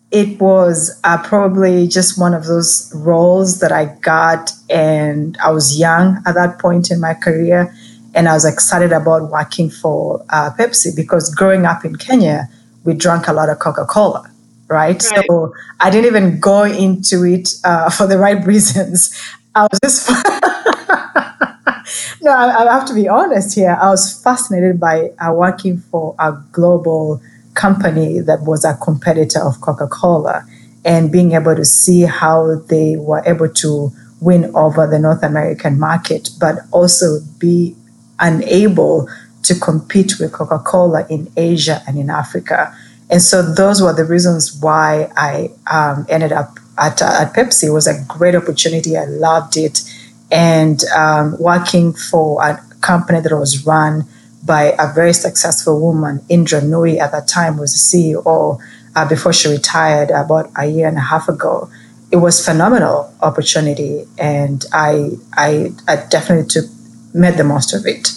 it 0.09 0.41
was 0.41 0.99
uh, 1.03 1.21
probably 1.21 1.87
just 1.87 2.19
one 2.19 2.33
of 2.33 2.45
those 2.45 2.91
roles 2.95 3.59
that 3.59 3.71
I 3.71 3.95
got, 4.01 4.51
and 4.71 5.37
I 5.37 5.51
was 5.51 5.79
young 5.79 6.21
at 6.25 6.33
that 6.33 6.57
point 6.57 6.89
in 6.89 6.99
my 6.99 7.13
career, 7.13 7.75
and 8.15 8.27
I 8.27 8.33
was 8.33 8.45
excited 8.45 8.91
about 8.91 9.29
working 9.29 9.69
for 9.69 10.25
uh, 10.31 10.49
Pepsi 10.57 10.95
because 10.95 11.33
growing 11.33 11.67
up 11.67 11.85
in 11.85 11.95
Kenya 11.95 12.49
we 12.83 12.93
drank 12.93 13.27
a 13.27 13.33
lot 13.33 13.49
of 13.49 13.59
Coca 13.59 13.85
Cola, 13.85 14.29
right? 14.71 15.03
right? 15.03 15.25
So 15.27 15.53
I 15.79 15.89
didn't 15.89 16.07
even 16.07 16.39
go 16.39 16.63
into 16.63 17.23
it 17.23 17.49
uh, 17.63 17.89
for 17.97 18.07
the 18.07 18.17
right 18.17 18.45
reasons. 18.45 19.13
I 19.53 19.67
was 19.69 19.79
just. 19.83 20.09
no, 22.21 22.31
I, 22.31 22.63
I, 22.63 22.73
have 22.73 22.87
to 22.87 22.93
be 22.93 23.07
honest 23.07 23.55
here. 23.55 23.77
I 23.81 23.89
was 23.89 24.21
fascinated 24.23 24.79
by 24.79 25.11
uh, 25.19 25.33
working 25.33 25.77
for 25.77 26.15
a 26.19 26.33
global 26.51 27.21
company 27.53 28.21
that 28.21 28.43
was 28.43 28.63
a 28.63 28.75
competitor 28.75 29.39
of 29.39 29.59
Coca 29.59 29.87
Cola. 29.87 30.45
and 30.83 31.11
being 31.11 31.33
able 31.33 31.55
to 31.55 31.65
see 31.65 32.01
how 32.01 32.55
they 32.69 32.95
were 32.97 33.21
able 33.25 33.49
to 33.49 33.91
win 34.19 34.55
over 34.55 34.87
the 34.87 34.99
North 34.99 35.23
American 35.23 35.79
market, 35.79 36.29
but 36.39 36.59
also 36.71 37.19
be 37.37 37.75
unable 38.19 39.07
to 39.43 39.55
compete 39.55 40.19
with 40.19 40.31
Coca 40.31 40.59
Cola 40.59 41.05
in 41.09 41.31
Asia 41.35 41.81
and 41.87 41.97
in 41.97 42.09
Africa. 42.09 42.75
And 43.11 43.21
so 43.21 43.41
those 43.41 43.81
were 43.81 43.93
the 43.93 44.05
reasons 44.05 44.57
why 44.61 45.11
I 45.17 45.49
um, 45.69 46.05
ended 46.09 46.31
up 46.31 46.57
at, 46.77 47.01
at 47.01 47.33
Pepsi. 47.33 47.65
It 47.65 47.71
was 47.71 47.85
a 47.85 48.03
great 48.07 48.35
opportunity. 48.35 48.97
I 48.97 49.03
loved 49.03 49.57
it. 49.57 49.83
And 50.31 50.81
um, 50.95 51.37
working 51.37 51.91
for 51.91 52.41
a 52.41 52.63
company 52.79 53.19
that 53.19 53.35
was 53.35 53.65
run 53.65 54.05
by 54.43 54.73
a 54.79 54.91
very 54.93 55.13
successful 55.13 55.79
woman, 55.79 56.21
Indra 56.29 56.61
Nooyi, 56.61 56.99
at 56.99 57.11
that 57.11 57.27
time 57.27 57.57
was 57.57 57.73
the 57.73 58.15
CEO 58.23 58.59
uh, 58.95 59.07
before 59.07 59.33
she 59.33 59.49
retired 59.49 60.09
about 60.09 60.49
a 60.55 60.65
year 60.65 60.87
and 60.87 60.97
a 60.97 61.01
half 61.01 61.27
ago. 61.27 61.69
It 62.11 62.17
was 62.17 62.43
phenomenal 62.43 63.13
opportunity, 63.21 64.05
and 64.17 64.65
I, 64.73 65.11
I, 65.33 65.71
I 65.87 66.07
definitely 66.09 66.47
took 66.47 66.65
made 67.13 67.35
the 67.35 67.43
most 67.43 67.73
of 67.73 67.85
it. 67.85 68.09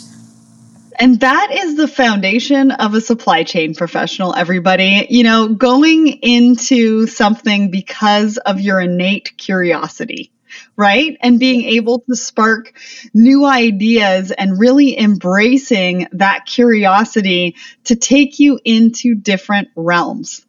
And 0.96 1.20
that 1.20 1.50
is 1.52 1.76
the 1.76 1.88
foundation 1.88 2.70
of 2.70 2.94
a 2.94 3.00
supply 3.00 3.42
chain 3.42 3.74
professional, 3.74 4.34
everybody. 4.34 5.06
You 5.10 5.24
know, 5.24 5.48
going 5.48 6.06
into 6.08 7.06
something 7.06 7.70
because 7.70 8.38
of 8.38 8.60
your 8.60 8.80
innate 8.80 9.36
curiosity, 9.36 10.30
right? 10.76 11.16
And 11.20 11.40
being 11.40 11.62
able 11.62 12.00
to 12.00 12.14
spark 12.14 12.74
new 13.12 13.44
ideas 13.44 14.30
and 14.30 14.58
really 14.58 14.98
embracing 14.98 16.06
that 16.12 16.46
curiosity 16.46 17.56
to 17.84 17.96
take 17.96 18.38
you 18.38 18.60
into 18.64 19.14
different 19.14 19.68
realms. 19.74 20.46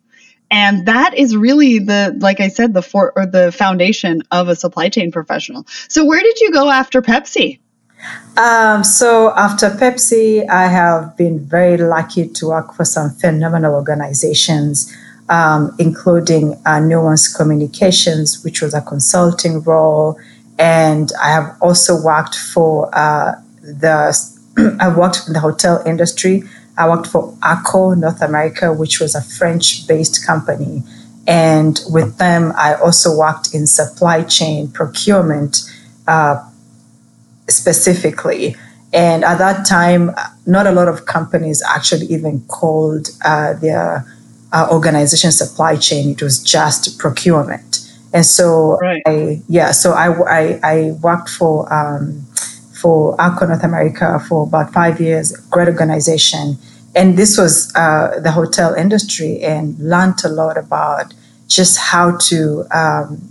And 0.52 0.86
that 0.86 1.16
is 1.16 1.36
really 1.36 1.80
the, 1.80 2.16
like 2.20 2.40
I 2.40 2.50
said, 2.50 2.74
the 2.74 2.84
for 2.84 3.14
or 3.16 3.26
the 3.26 3.52
foundation 3.52 4.22
of 4.32 4.48
a 4.48 4.56
supply 4.56 4.90
chain 4.90 5.12
professional. 5.12 5.66
So 5.90 6.06
where 6.06 6.22
did 6.22 6.40
you 6.40 6.52
go 6.52 6.70
after 6.70 7.02
Pepsi? 7.02 7.60
Um, 8.38 8.84
so 8.84 9.34
after 9.36 9.70
Pepsi, 9.70 10.48
I 10.50 10.68
have 10.68 11.16
been 11.16 11.40
very 11.40 11.78
lucky 11.78 12.28
to 12.28 12.48
work 12.48 12.74
for 12.74 12.84
some 12.84 13.12
phenomenal 13.12 13.74
organizations, 13.74 14.94
um, 15.30 15.74
including 15.80 16.60
uh, 16.66 16.80
Nuance 16.82 17.34
Communications, 17.34 18.44
which 18.44 18.62
was 18.62 18.74
a 18.74 18.82
consulting 18.82 19.62
role, 19.62 20.20
and 20.60 21.12
I 21.22 21.30
have 21.30 21.56
also 21.62 22.02
worked 22.02 22.36
for 22.36 22.90
uh, 22.94 23.36
the. 23.62 24.36
I 24.80 24.90
worked 24.90 25.28
in 25.28 25.34
the 25.34 25.40
hotel 25.40 25.82
industry. 25.86 26.44
I 26.78 26.90
worked 26.90 27.08
for 27.08 27.34
Accor 27.38 27.98
North 27.98 28.22
America, 28.22 28.74
which 28.74 29.00
was 29.00 29.16
a 29.16 29.22
French-based 29.22 30.26
company, 30.26 30.84
and 31.26 31.80
with 31.90 32.18
them, 32.18 32.52
I 32.58 32.76
also 32.76 33.18
worked 33.18 33.54
in 33.54 33.66
supply 33.66 34.24
chain 34.24 34.68
procurement. 34.68 35.72
Uh, 36.06 36.50
specifically. 37.48 38.56
And 38.94 39.24
at 39.26 39.38
that 39.40 39.66
time, 39.66 40.12
not 40.46 40.68
a 40.68 40.72
lot 40.72 40.88
of 40.88 41.06
companies 41.06 41.62
actually 41.68 42.06
even 42.08 42.42
called 42.48 43.10
uh, 43.26 43.54
their 43.54 44.06
uh, 44.54 44.68
organization 44.72 45.32
supply 45.32 45.76
chain. 45.76 46.10
It 46.12 46.22
was 46.22 46.42
just 46.42 46.98
procurement. 46.98 47.86
And 48.14 48.26
so, 48.26 48.78
right. 48.78 49.02
I, 49.06 49.42
yeah, 49.50 49.72
so 49.72 49.92
I, 49.92 50.08
I, 50.24 50.60
I 50.64 50.92
worked 51.04 51.30
for 51.30 51.72
um, 51.74 52.26
for 52.82 53.18
Accor 53.18 53.50
North 53.50 53.64
America 53.64 54.20
for 54.30 54.44
about 54.44 54.72
five 54.72 55.02
years. 55.02 55.36
Great 55.50 55.68
organization, 55.68 56.58
and 56.96 57.18
this 57.18 57.38
was 57.38 57.74
uh, 57.76 58.20
the 58.22 58.32
hotel 58.32 58.74
industry, 58.74 59.42
and 59.42 59.78
learned 59.80 60.24
a 60.24 60.30
lot 60.30 60.58
about 60.58 61.14
just 61.48 61.78
how 61.78 62.16
to 62.18 62.64
um, 62.72 63.22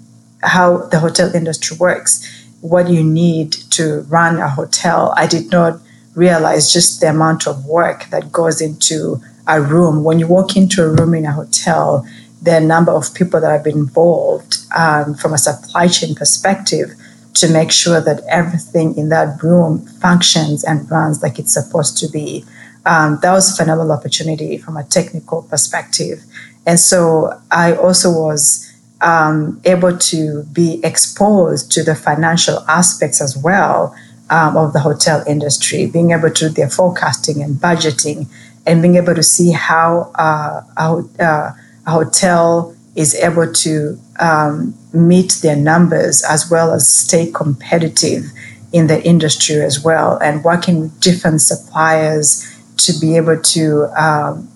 how 0.43 0.79
the 0.89 0.99
hotel 0.99 1.35
industry 1.35 1.79
works 1.79 2.23
what 2.65 2.89
you 2.89 3.05
need 3.05 3.53
to 3.53 4.01
run 4.09 4.39
a 4.39 4.49
hotel. 4.49 5.13
I 5.19 5.27
did 5.27 5.51
not 5.51 5.81
realize 6.15 6.73
just 6.73 6.99
the 7.03 7.11
amount 7.11 7.47
of 7.47 7.67
work 7.67 8.07
that 8.07 8.33
goes 8.33 8.63
into 8.63 9.21
a 9.47 9.61
room. 9.61 10.03
When 10.03 10.19
you 10.19 10.27
walk 10.27 10.57
into 10.57 10.83
a 10.83 10.89
room 10.89 11.13
in 11.13 11.27
a 11.27 11.33
hotel, 11.33 12.07
the 12.41 12.61
number 12.61 12.91
of 12.91 13.13
people 13.13 13.39
that 13.43 13.51
have 13.51 13.65
been 13.65 13.77
involved 13.77 14.57
um, 14.75 15.15
from 15.15 15.35
a 15.35 15.39
supply 15.39 15.89
chain 15.89 16.15
perspective 16.15 16.95
to 17.35 17.53
make 17.53 17.71
sure 17.71 18.01
that 18.01 18.23
everything 18.31 18.97
in 18.97 19.11
that 19.11 19.43
room 19.43 19.85
functions 20.01 20.65
and 20.65 20.91
runs 20.91 21.23
like 21.23 21.39
it's 21.39 21.53
supposed 21.53 21.99
to 21.99 22.09
be. 22.09 22.47
Um, 22.87 23.19
that 23.21 23.33
was 23.33 23.53
a 23.53 23.63
phenomenal 23.63 23.93
opportunity 23.93 24.57
from 24.57 24.79
a 24.79 24.85
technical 24.85 25.43
perspective. 25.43 26.23
And 26.65 26.81
so 26.81 27.39
I 27.51 27.75
also 27.75 28.11
was 28.11 28.74
um, 29.01 29.61
able 29.65 29.97
to 29.97 30.45
be 30.53 30.81
exposed 30.83 31.71
to 31.73 31.83
the 31.83 31.95
financial 31.95 32.65
aspects 32.69 33.21
as 33.21 33.37
well 33.37 33.95
um, 34.31 34.57
of 34.57 34.73
the 34.73 34.81
hotel 34.81 35.23
industry, 35.27 35.87
being 35.87 36.13
able 36.13 36.31
to 36.31 36.49
do 36.49 36.55
their 36.55 36.71
forecasting 36.71 37.43
and 37.43 37.57
budgeting, 37.57 38.27
and 38.67 38.81
being 38.81 38.97
able 38.97 39.15
to 39.15 39.23
see 39.23 39.53
how 39.53 40.13
uh, 40.15 40.63
a, 40.77 41.23
uh, 41.23 41.53
a, 41.87 41.91
hotel 41.91 42.75
is 42.97 43.15
able 43.17 43.53
to 43.53 43.99
um, 44.21 44.75
meet 44.93 45.41
their 45.43 45.57
numbers 45.57 46.25
as 46.25 46.51
well 46.51 46.73
as 46.73 46.89
stay 46.89 47.31
competitive 47.31 48.25
in 48.73 48.87
the 48.87 49.05
industry 49.05 49.61
as 49.61 49.85
well, 49.85 50.17
and 50.19 50.43
working 50.43 50.81
with 50.81 51.01
different 51.01 51.41
suppliers 51.43 52.51
to 52.77 52.99
be 52.99 53.17
able 53.17 53.41
to 53.41 53.85
um, 53.97 54.49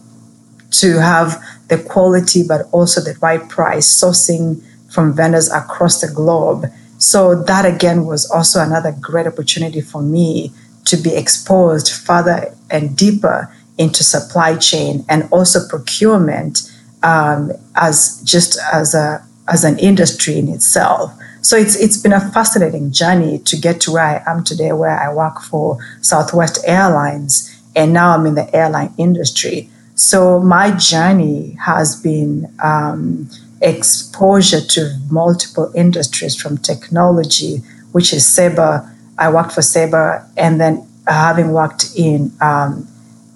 to 0.70 1.00
have 1.00 1.42
the 1.68 1.78
quality, 1.78 2.42
but 2.46 2.66
also 2.72 3.00
the 3.00 3.16
right 3.20 3.46
price, 3.48 3.88
sourcing 3.88 4.62
from 4.90 5.14
vendors 5.14 5.50
across 5.50 6.00
the 6.00 6.08
globe. 6.08 6.66
So 6.98 7.40
that 7.44 7.64
again 7.64 8.06
was 8.06 8.28
also 8.30 8.60
another 8.60 8.92
great 9.00 9.26
opportunity 9.26 9.80
for 9.80 10.02
me 10.02 10.52
to 10.86 10.96
be 10.96 11.14
exposed 11.14 11.92
further 11.92 12.54
and 12.70 12.96
deeper 12.96 13.52
into 13.76 14.02
supply 14.02 14.56
chain 14.56 15.04
and 15.08 15.28
also 15.30 15.66
procurement 15.68 16.70
um, 17.02 17.52
as 17.76 18.20
just 18.24 18.58
as 18.72 18.94
a 18.94 19.24
as 19.46 19.64
an 19.64 19.78
industry 19.78 20.38
in 20.38 20.48
itself. 20.48 21.12
So 21.40 21.56
it's 21.56 21.76
it's 21.76 21.96
been 21.96 22.12
a 22.12 22.32
fascinating 22.32 22.90
journey 22.90 23.38
to 23.40 23.56
get 23.56 23.80
to 23.82 23.92
where 23.92 24.04
I 24.04 24.22
am 24.30 24.42
today, 24.42 24.72
where 24.72 24.98
I 24.98 25.12
work 25.12 25.40
for 25.40 25.78
Southwest 26.00 26.58
Airlines, 26.66 27.54
and 27.76 27.92
now 27.92 28.16
I'm 28.16 28.26
in 28.26 28.34
the 28.34 28.54
airline 28.54 28.92
industry. 28.98 29.70
So 29.98 30.38
my 30.38 30.70
journey 30.70 31.56
has 31.60 32.00
been 32.00 32.48
um, 32.62 33.28
exposure 33.60 34.60
to 34.60 34.96
multiple 35.10 35.72
industries 35.74 36.36
from 36.36 36.58
technology, 36.58 37.62
which 37.90 38.12
is 38.12 38.24
Sabre. 38.24 38.88
I 39.18 39.28
worked 39.28 39.50
for 39.50 39.60
Sabre, 39.60 40.24
and 40.36 40.60
then 40.60 40.86
having 41.08 41.50
worked 41.50 41.90
in 41.96 42.30
um, 42.40 42.86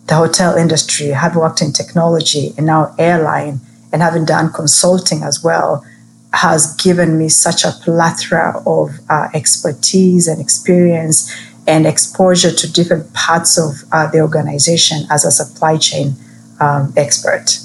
the 0.07 0.14
hotel 0.14 0.54
industry, 0.54 1.09
having 1.09 1.40
worked 1.40 1.62
in 1.62 1.73
technology, 1.73 2.54
and 2.57 2.64
now 2.64 2.95
airline, 2.97 3.59
and 3.92 4.00
having 4.00 4.25
done 4.25 4.52
consulting 4.52 5.25
as 5.25 5.42
well, 5.42 5.85
has 6.33 6.76
given 6.76 7.19
me 7.19 7.28
such 7.28 7.64
a 7.64 7.73
plethora 7.73 8.62
of 8.64 9.00
uh, 9.11 9.26
expertise 9.35 10.28
and 10.28 10.40
experience 10.40 11.28
and 11.66 11.88
exposure 11.88 12.52
to 12.52 12.73
different 12.73 13.12
parts 13.14 13.59
of 13.59 13.83
uh, 13.90 14.09
the 14.12 14.21
organization 14.21 15.09
as 15.11 15.25
a 15.25 15.33
supply 15.33 15.76
chain 15.76 16.14
um, 16.62 16.92
expert. 16.97 17.59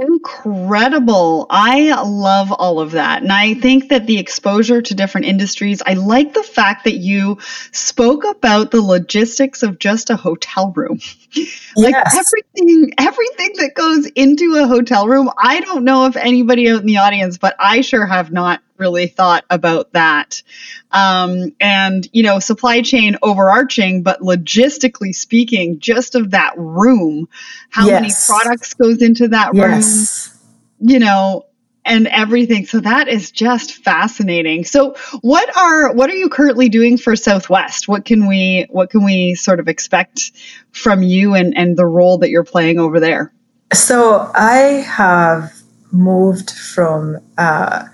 Incredible. 0.00 1.46
I 1.50 2.00
love 2.02 2.50
all 2.50 2.80
of 2.80 2.92
that. 2.92 3.22
And 3.22 3.32
I 3.32 3.54
think 3.54 3.90
that 3.90 4.06
the 4.06 4.18
exposure 4.18 4.80
to 4.80 4.94
different 4.94 5.26
industries, 5.26 5.82
I 5.84 5.94
like 5.94 6.32
the 6.32 6.42
fact 6.42 6.84
that 6.84 6.96
you 6.96 7.38
spoke 7.72 8.24
about 8.24 8.70
the 8.70 8.80
logistics 8.80 9.62
of 9.62 9.78
just 9.78 10.10
a 10.10 10.16
hotel 10.16 10.72
room. 10.74 11.00
like 11.76 11.92
yes. 11.92 12.16
everything 12.16 12.92
everything 12.98 13.50
that 13.58 13.74
goes 13.74 14.06
into 14.14 14.56
a 14.56 14.66
hotel 14.66 15.06
room. 15.06 15.30
I 15.36 15.60
don't 15.60 15.84
know 15.84 16.06
if 16.06 16.16
anybody 16.16 16.70
out 16.70 16.80
in 16.80 16.86
the 16.86 16.98
audience, 16.98 17.38
but 17.38 17.54
I 17.58 17.82
sure 17.82 18.06
have 18.06 18.32
not 18.32 18.62
really 18.78 19.06
thought 19.06 19.44
about 19.50 19.92
that. 19.92 20.42
Um, 20.90 21.54
and, 21.60 22.08
you 22.12 22.22
know, 22.22 22.38
supply 22.38 22.82
chain 22.82 23.16
overarching, 23.22 24.02
but 24.02 24.20
logistically 24.20 25.14
speaking, 25.14 25.78
just 25.78 26.14
of 26.14 26.32
that 26.32 26.54
room, 26.56 27.28
how 27.70 27.86
yes. 27.86 28.00
many 28.00 28.12
products 28.26 28.74
goes 28.74 29.02
into 29.02 29.28
that 29.28 29.54
yes. 29.54 30.36
room, 30.80 30.90
you 30.90 30.98
know, 30.98 31.46
and 31.84 32.06
everything. 32.08 32.66
So 32.66 32.80
that 32.80 33.08
is 33.08 33.30
just 33.30 33.74
fascinating. 33.74 34.64
So 34.64 34.96
what 35.20 35.54
are 35.56 35.92
what 35.92 36.08
are 36.10 36.14
you 36.14 36.28
currently 36.28 36.68
doing 36.68 36.96
for 36.96 37.14
Southwest? 37.14 37.88
What 37.88 38.04
can 38.04 38.26
we 38.26 38.66
what 38.70 38.90
can 38.90 39.04
we 39.04 39.34
sort 39.34 39.60
of 39.60 39.68
expect 39.68 40.32
from 40.72 41.02
you 41.02 41.34
and, 41.34 41.56
and 41.56 41.76
the 41.76 41.86
role 41.86 42.18
that 42.18 42.30
you're 42.30 42.44
playing 42.44 42.78
over 42.78 43.00
there? 43.00 43.32
So 43.72 44.30
I 44.34 44.84
have 44.86 45.52
moved 45.92 46.50
from 46.50 47.18
uh, 47.38 47.84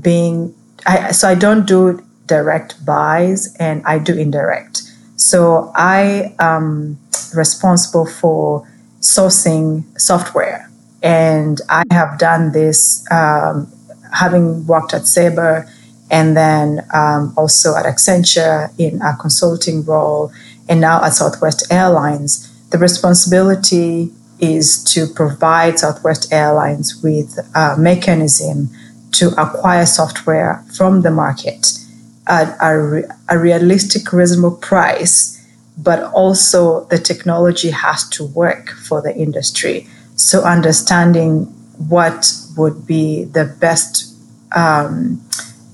being 0.00 0.54
I, 0.86 1.12
so 1.12 1.28
I 1.28 1.34
don't 1.34 1.66
do 1.66 2.04
direct 2.26 2.84
buys 2.84 3.54
and 3.58 3.82
I 3.84 3.98
do 3.98 4.16
indirect. 4.16 4.82
So 5.16 5.72
I 5.74 6.34
am 6.38 6.98
responsible 7.34 8.06
for 8.06 8.68
sourcing 9.00 9.84
software, 9.98 10.70
and 11.02 11.60
I 11.68 11.82
have 11.90 12.18
done 12.18 12.52
this 12.52 13.04
um, 13.10 13.70
having 14.12 14.66
worked 14.66 14.94
at 14.94 15.06
Sabre 15.06 15.68
and 16.10 16.36
then 16.36 16.86
um, 16.94 17.34
also 17.36 17.76
at 17.76 17.84
Accenture 17.84 18.72
in 18.78 19.02
a 19.02 19.16
consulting 19.16 19.84
role, 19.84 20.32
and 20.68 20.80
now 20.80 21.04
at 21.04 21.14
Southwest 21.14 21.70
Airlines, 21.70 22.48
the 22.70 22.78
responsibility 22.78 24.10
is 24.38 24.82
to 24.84 25.06
provide 25.06 25.78
Southwest 25.78 26.32
Airlines 26.32 27.02
with 27.02 27.38
a 27.54 27.76
mechanism 27.76 28.70
to 29.12 29.28
acquire 29.40 29.86
software 29.86 30.64
from 30.74 31.02
the 31.02 31.10
market 31.10 31.78
at 32.26 32.56
a, 32.60 33.02
a 33.28 33.38
realistic, 33.38 34.12
reasonable 34.12 34.56
price, 34.56 35.34
but 35.76 36.02
also 36.12 36.84
the 36.86 36.98
technology 36.98 37.70
has 37.70 38.08
to 38.10 38.24
work 38.24 38.70
for 38.70 39.00
the 39.00 39.14
industry. 39.16 39.86
So, 40.16 40.42
understanding 40.42 41.44
what 41.88 42.32
would 42.56 42.86
be 42.86 43.24
the 43.24 43.44
best 43.44 44.14
um, 44.54 45.22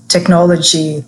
technology 0.07 1.03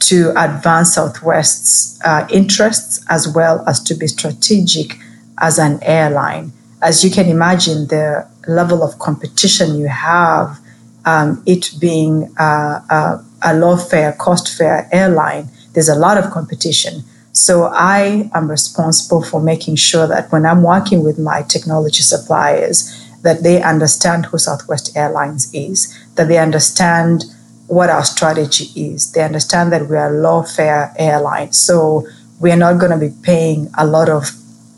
to 0.00 0.30
advance 0.30 0.94
Southwest's 0.94 2.00
uh, 2.04 2.26
interests 2.30 3.04
as 3.08 3.28
well 3.28 3.64
as 3.66 3.80
to 3.84 3.94
be 3.94 4.06
strategic 4.06 4.98
as 5.40 5.58
an 5.58 5.78
airline. 5.82 6.52
As 6.82 7.04
you 7.04 7.10
can 7.10 7.26
imagine, 7.28 7.86
the 7.88 8.26
level 8.48 8.82
of 8.82 8.98
competition 8.98 9.78
you 9.78 9.88
have, 9.88 10.58
um, 11.04 11.42
it 11.46 11.70
being 11.80 12.32
a, 12.38 13.22
a 13.42 13.54
low 13.54 13.76
fare, 13.76 14.12
cost 14.12 14.56
fare 14.56 14.88
airline, 14.92 15.48
there's 15.72 15.88
a 15.88 15.94
lot 15.94 16.18
of 16.18 16.30
competition. 16.30 17.02
So 17.32 17.70
I 17.72 18.30
am 18.34 18.50
responsible 18.50 19.22
for 19.22 19.40
making 19.40 19.76
sure 19.76 20.06
that 20.06 20.32
when 20.32 20.44
I'm 20.44 20.62
working 20.62 21.04
with 21.04 21.18
my 21.18 21.42
technology 21.42 22.02
suppliers, 22.02 23.06
that 23.22 23.42
they 23.42 23.62
understand 23.62 24.26
who 24.26 24.38
Southwest 24.38 24.96
Airlines 24.96 25.52
is, 25.54 25.96
that 26.16 26.28
they 26.28 26.38
understand 26.38 27.24
what 27.66 27.88
our 27.88 28.04
strategy 28.04 28.64
is. 28.74 29.12
They 29.12 29.22
understand 29.22 29.72
that 29.72 29.88
we 29.88 29.96
are 29.96 30.12
a 30.14 30.20
low 30.20 30.42
fare 30.42 30.92
airline, 30.98 31.52
so 31.52 32.06
we 32.40 32.50
are 32.50 32.56
not 32.56 32.80
going 32.80 32.90
to 32.90 32.98
be 32.98 33.14
paying 33.22 33.70
a 33.78 33.86
lot 33.86 34.08
of 34.08 34.32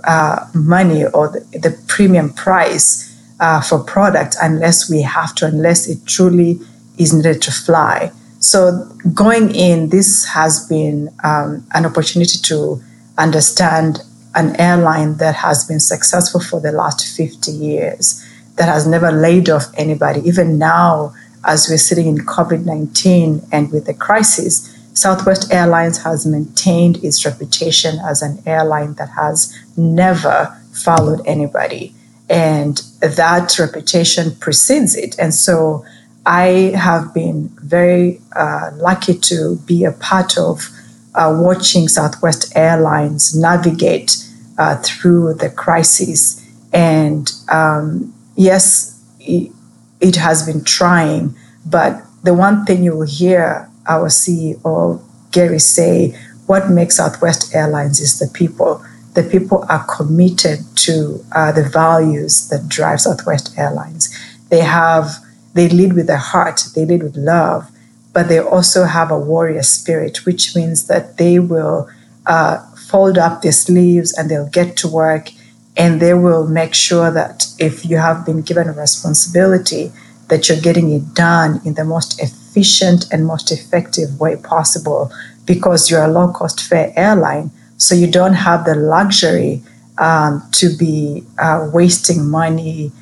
uh, 0.04 0.46
money 0.52 1.06
or 1.06 1.28
the, 1.28 1.58
the 1.58 1.82
premium 1.86 2.32
price 2.34 3.11
uh, 3.42 3.60
for 3.60 3.80
product 3.80 4.36
unless 4.40 4.88
we 4.88 5.02
have 5.02 5.34
to, 5.34 5.44
unless 5.44 5.88
it 5.88 5.98
truly 6.06 6.60
is 6.96 7.12
needed 7.12 7.42
to 7.42 7.50
fly. 7.50 8.12
So 8.38 8.88
going 9.12 9.52
in, 9.54 9.88
this 9.88 10.26
has 10.26 10.66
been 10.68 11.10
um, 11.24 11.66
an 11.74 11.84
opportunity 11.84 12.38
to 12.38 12.80
understand 13.18 13.98
an 14.36 14.58
airline 14.60 15.16
that 15.16 15.34
has 15.34 15.64
been 15.64 15.80
successful 15.80 16.40
for 16.40 16.60
the 16.60 16.70
last 16.70 17.16
50 17.16 17.50
years, 17.50 18.24
that 18.56 18.68
has 18.68 18.86
never 18.86 19.10
laid 19.10 19.50
off 19.50 19.66
anybody. 19.76 20.20
Even 20.20 20.56
now, 20.56 21.12
as 21.44 21.68
we're 21.68 21.78
sitting 21.78 22.06
in 22.06 22.18
COVID 22.18 22.64
19 22.64 23.42
and 23.50 23.72
with 23.72 23.86
the 23.86 23.94
crisis, 23.94 24.68
Southwest 24.94 25.52
Airlines 25.52 26.04
has 26.04 26.24
maintained 26.24 27.02
its 27.02 27.24
reputation 27.24 27.98
as 28.06 28.22
an 28.22 28.40
airline 28.46 28.94
that 28.94 29.10
has 29.10 29.52
never 29.76 30.56
followed 30.72 31.20
anybody. 31.26 31.94
And 32.32 32.78
that 33.00 33.58
reputation 33.58 34.34
precedes 34.36 34.96
it. 34.96 35.18
And 35.18 35.34
so 35.34 35.84
I 36.24 36.72
have 36.74 37.12
been 37.12 37.50
very 37.56 38.20
uh, 38.34 38.70
lucky 38.76 39.18
to 39.18 39.56
be 39.66 39.84
a 39.84 39.92
part 39.92 40.38
of 40.38 40.70
uh, 41.14 41.36
watching 41.38 41.88
Southwest 41.88 42.56
Airlines 42.56 43.36
navigate 43.36 44.16
uh, 44.56 44.76
through 44.76 45.34
the 45.34 45.50
crisis. 45.50 46.42
And 46.72 47.30
um, 47.50 48.14
yes, 48.34 48.98
it, 49.20 49.52
it 50.00 50.16
has 50.16 50.46
been 50.46 50.64
trying. 50.64 51.34
But 51.66 52.02
the 52.22 52.32
one 52.32 52.64
thing 52.64 52.82
you 52.82 52.96
will 52.96 53.06
hear 53.06 53.68
our 53.86 54.08
CEO 54.08 55.02
Gary 55.32 55.58
say, 55.58 56.16
what 56.46 56.70
makes 56.70 56.96
Southwest 56.96 57.54
Airlines 57.54 58.00
is 58.00 58.18
the 58.18 58.28
people. 58.28 58.84
The 59.14 59.22
people 59.22 59.64
are 59.68 59.84
committed 59.84 60.60
to 60.76 61.24
uh, 61.32 61.52
the 61.52 61.68
values 61.68 62.48
that 62.48 62.68
drive 62.68 63.00
Southwest 63.00 63.56
Airlines. 63.58 64.16
They 64.48 64.60
have, 64.60 65.16
they 65.54 65.68
lead 65.68 65.92
with 65.92 66.06
their 66.06 66.16
heart, 66.16 66.62
they 66.74 66.84
lead 66.86 67.02
with 67.02 67.16
love, 67.16 67.70
but 68.12 68.28
they 68.28 68.38
also 68.38 68.84
have 68.84 69.10
a 69.10 69.18
warrior 69.18 69.62
spirit, 69.62 70.24
which 70.26 70.54
means 70.54 70.86
that 70.86 71.18
they 71.18 71.38
will 71.38 71.88
uh, 72.26 72.58
fold 72.76 73.18
up 73.18 73.42
their 73.42 73.52
sleeves 73.52 74.12
and 74.16 74.30
they'll 74.30 74.48
get 74.48 74.76
to 74.78 74.88
work 74.88 75.30
and 75.76 76.00
they 76.00 76.14
will 76.14 76.46
make 76.46 76.74
sure 76.74 77.10
that 77.10 77.46
if 77.58 77.84
you 77.86 77.96
have 77.96 78.26
been 78.26 78.42
given 78.42 78.68
a 78.68 78.72
responsibility, 78.72 79.90
that 80.28 80.48
you're 80.48 80.60
getting 80.60 80.92
it 80.92 81.14
done 81.14 81.60
in 81.64 81.74
the 81.74 81.84
most 81.84 82.20
efficient 82.20 83.06
and 83.10 83.26
most 83.26 83.50
effective 83.50 84.20
way 84.20 84.36
possible 84.36 85.10
because 85.46 85.90
you're 85.90 86.04
a 86.04 86.08
low 86.08 86.30
cost 86.32 86.60
fare 86.60 86.92
airline. 86.96 87.50
So 87.82 87.96
you 87.96 88.08
don't 88.08 88.34
have 88.34 88.64
the 88.64 88.76
luxury 88.76 89.60
um, 89.98 90.40
to 90.52 90.76
be 90.76 91.24
uh, 91.36 91.68
wasting 91.72 92.30
money. 92.30 92.92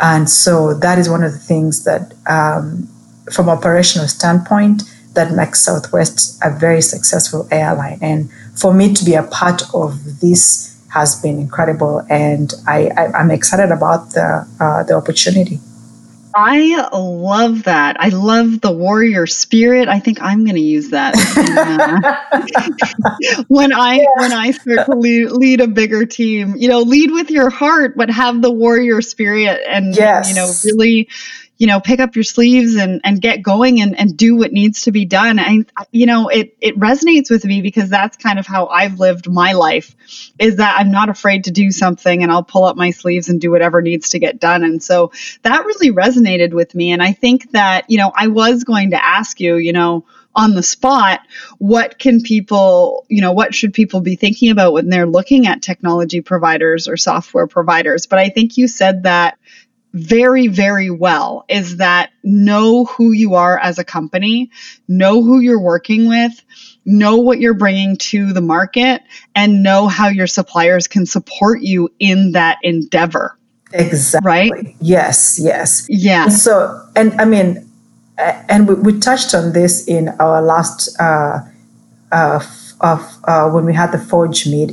And 0.00 0.28
so 0.28 0.74
that 0.74 0.98
is 0.98 1.08
one 1.08 1.22
of 1.22 1.32
the 1.32 1.38
things 1.38 1.84
that, 1.84 2.14
um, 2.26 2.88
from 3.32 3.48
operational 3.48 4.08
standpoint, 4.08 4.82
that 5.14 5.30
makes 5.30 5.60
Southwest 5.64 6.40
a 6.42 6.50
very 6.50 6.82
successful 6.82 7.46
airline. 7.52 8.00
And 8.02 8.28
for 8.56 8.74
me 8.74 8.92
to 8.94 9.04
be 9.04 9.14
a 9.14 9.22
part 9.22 9.62
of 9.72 10.20
this 10.20 10.74
has 10.88 11.20
been 11.22 11.38
incredible, 11.38 12.04
and 12.10 12.52
I, 12.66 12.90
am 13.14 13.30
excited 13.30 13.70
about 13.70 14.10
the 14.10 14.46
uh, 14.60 14.82
the 14.82 14.94
opportunity. 14.94 15.60
I 16.36 16.88
love 16.92 17.64
that. 17.64 17.96
I 18.00 18.08
love 18.08 18.60
the 18.60 18.72
warrior 18.72 19.26
spirit. 19.26 19.88
I 19.88 20.00
think 20.00 20.20
I'm 20.20 20.44
going 20.44 20.56
to 20.56 20.60
use 20.60 20.90
that 20.90 21.14
uh, 21.16 22.24
when 23.48 23.72
I 23.72 23.96
yeah. 23.96 24.06
when 24.16 24.32
I 24.32 24.50
start 24.50 24.86
to 24.86 24.96
lead, 24.96 25.30
lead, 25.30 25.60
a 25.60 25.68
bigger 25.68 26.06
team. 26.06 26.56
You 26.56 26.68
know, 26.68 26.80
lead 26.80 27.12
with 27.12 27.30
your 27.30 27.50
heart, 27.50 27.96
but 27.96 28.10
have 28.10 28.42
the 28.42 28.50
warrior 28.50 29.00
spirit, 29.00 29.60
and 29.68 29.96
yes. 29.96 30.28
you 30.28 30.34
know, 30.34 30.52
really 30.64 31.08
you 31.56 31.68
know, 31.68 31.80
pick 31.80 32.00
up 32.00 32.16
your 32.16 32.24
sleeves 32.24 32.74
and, 32.74 33.00
and 33.04 33.20
get 33.20 33.42
going 33.42 33.80
and, 33.80 33.98
and 33.98 34.16
do 34.16 34.34
what 34.34 34.52
needs 34.52 34.82
to 34.82 34.92
be 34.92 35.04
done. 35.04 35.38
And, 35.38 35.70
you 35.92 36.06
know, 36.06 36.28
it, 36.28 36.56
it 36.60 36.78
resonates 36.78 37.30
with 37.30 37.44
me 37.44 37.62
because 37.62 37.88
that's 37.88 38.16
kind 38.16 38.38
of 38.38 38.46
how 38.46 38.66
I've 38.66 38.98
lived 38.98 39.30
my 39.30 39.52
life 39.52 39.94
is 40.38 40.56
that 40.56 40.76
I'm 40.78 40.90
not 40.90 41.08
afraid 41.08 41.44
to 41.44 41.52
do 41.52 41.70
something 41.70 42.22
and 42.22 42.32
I'll 42.32 42.42
pull 42.42 42.64
up 42.64 42.76
my 42.76 42.90
sleeves 42.90 43.28
and 43.28 43.40
do 43.40 43.52
whatever 43.52 43.82
needs 43.82 44.10
to 44.10 44.18
get 44.18 44.40
done. 44.40 44.64
And 44.64 44.82
so 44.82 45.12
that 45.42 45.64
really 45.64 45.92
resonated 45.92 46.52
with 46.52 46.74
me. 46.74 46.90
And 46.90 47.02
I 47.02 47.12
think 47.12 47.52
that, 47.52 47.88
you 47.88 47.98
know, 47.98 48.12
I 48.14 48.28
was 48.28 48.64
going 48.64 48.90
to 48.90 49.04
ask 49.04 49.38
you, 49.38 49.56
you 49.56 49.72
know, 49.72 50.04
on 50.36 50.54
the 50.54 50.62
spot, 50.62 51.20
what 51.58 51.98
can 51.98 52.20
people, 52.20 53.06
you 53.08 53.20
know, 53.20 53.32
what 53.32 53.54
should 53.54 53.72
people 53.72 54.00
be 54.00 54.16
thinking 54.16 54.50
about 54.50 54.72
when 54.72 54.88
they're 54.88 55.06
looking 55.06 55.46
at 55.46 55.62
technology 55.62 56.20
providers 56.20 56.88
or 56.88 56.96
software 56.96 57.46
providers? 57.46 58.06
But 58.06 58.18
I 58.18 58.30
think 58.30 58.56
you 58.56 58.66
said 58.66 59.04
that 59.04 59.38
very, 59.94 60.48
very 60.48 60.90
well 60.90 61.44
is 61.48 61.76
that 61.76 62.10
know 62.24 62.84
who 62.84 63.12
you 63.12 63.34
are 63.34 63.58
as 63.58 63.78
a 63.78 63.84
company, 63.84 64.50
know 64.88 65.22
who 65.22 65.38
you're 65.38 65.60
working 65.60 66.08
with, 66.08 66.32
know 66.84 67.16
what 67.16 67.38
you're 67.38 67.54
bringing 67.54 67.96
to 67.96 68.32
the 68.32 68.40
market, 68.40 69.02
and 69.36 69.62
know 69.62 69.86
how 69.86 70.08
your 70.08 70.26
suppliers 70.26 70.88
can 70.88 71.06
support 71.06 71.62
you 71.62 71.88
in 72.00 72.32
that 72.32 72.58
endeavor. 72.62 73.38
Exactly. 73.72 74.28
Right? 74.28 74.76
Yes, 74.80 75.38
yes. 75.40 75.86
Yeah. 75.88 76.28
So, 76.28 76.86
and 76.96 77.18
I 77.20 77.24
mean, 77.24 77.70
and 78.18 78.68
we, 78.68 78.74
we 78.74 78.98
touched 78.98 79.32
on 79.32 79.52
this 79.52 79.86
in 79.86 80.08
our 80.20 80.42
last 80.42 81.00
uh, 81.00 81.40
uh, 82.10 82.44
of 82.80 83.16
uh, 83.24 83.48
when 83.50 83.64
we 83.64 83.74
had 83.74 83.92
the 83.92 83.98
Forge 83.98 84.46
meet 84.46 84.72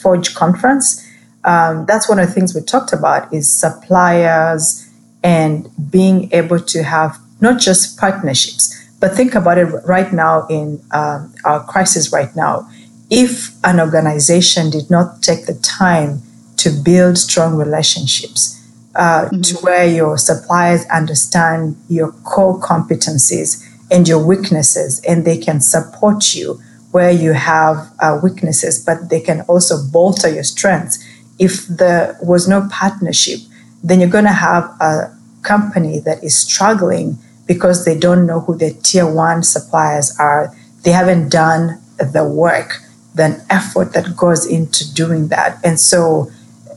Forge 0.00 0.34
conference 0.34 1.06
um, 1.44 1.86
that's 1.86 2.08
one 2.08 2.18
of 2.18 2.26
the 2.26 2.32
things 2.32 2.54
we 2.54 2.60
talked 2.60 2.92
about 2.92 3.32
is 3.32 3.50
suppliers 3.50 4.88
and 5.22 5.68
being 5.90 6.32
able 6.32 6.60
to 6.60 6.82
have 6.82 7.18
not 7.40 7.60
just 7.60 7.98
partnerships, 7.98 8.76
but 9.00 9.14
think 9.14 9.34
about 9.34 9.58
it 9.58 9.66
right 9.86 10.12
now 10.12 10.46
in 10.48 10.82
um, 10.92 11.32
our 11.44 11.64
crisis 11.64 12.12
right 12.12 12.34
now. 12.36 12.68
If 13.10 13.52
an 13.64 13.80
organization 13.80 14.70
did 14.70 14.90
not 14.90 15.22
take 15.22 15.46
the 15.46 15.54
time 15.54 16.22
to 16.58 16.70
build 16.70 17.16
strong 17.16 17.56
relationships, 17.56 18.56
uh, 18.94 19.24
mm-hmm. 19.24 19.40
to 19.40 19.56
where 19.58 19.86
your 19.86 20.18
suppliers 20.18 20.84
understand 20.86 21.76
your 21.88 22.12
core 22.12 22.60
competencies 22.60 23.66
and 23.90 24.06
your 24.06 24.24
weaknesses, 24.24 25.02
and 25.08 25.24
they 25.24 25.38
can 25.38 25.60
support 25.60 26.34
you 26.34 26.60
where 26.92 27.10
you 27.10 27.32
have 27.32 27.90
uh, 28.00 28.18
weaknesses, 28.22 28.84
but 28.84 29.08
they 29.10 29.20
can 29.20 29.40
also 29.42 29.82
bolster 29.90 30.28
your 30.28 30.42
strengths 30.42 31.02
if 31.40 31.66
there 31.66 32.16
was 32.22 32.46
no 32.46 32.68
partnership, 32.70 33.40
then 33.82 33.98
you're 33.98 34.10
going 34.10 34.24
to 34.24 34.30
have 34.30 34.64
a 34.80 35.12
company 35.42 35.98
that 36.00 36.22
is 36.22 36.36
struggling 36.36 37.18
because 37.46 37.84
they 37.84 37.98
don't 37.98 38.26
know 38.26 38.40
who 38.40 38.56
their 38.56 38.74
tier 38.82 39.10
one 39.10 39.42
suppliers 39.42 40.14
are. 40.20 40.54
They 40.84 40.92
haven't 40.92 41.30
done 41.30 41.80
the 41.96 42.24
work, 42.24 42.78
the 43.14 43.44
effort 43.48 43.94
that 43.94 44.16
goes 44.16 44.46
into 44.46 44.92
doing 44.94 45.28
that. 45.28 45.58
And 45.64 45.80
so 45.80 46.30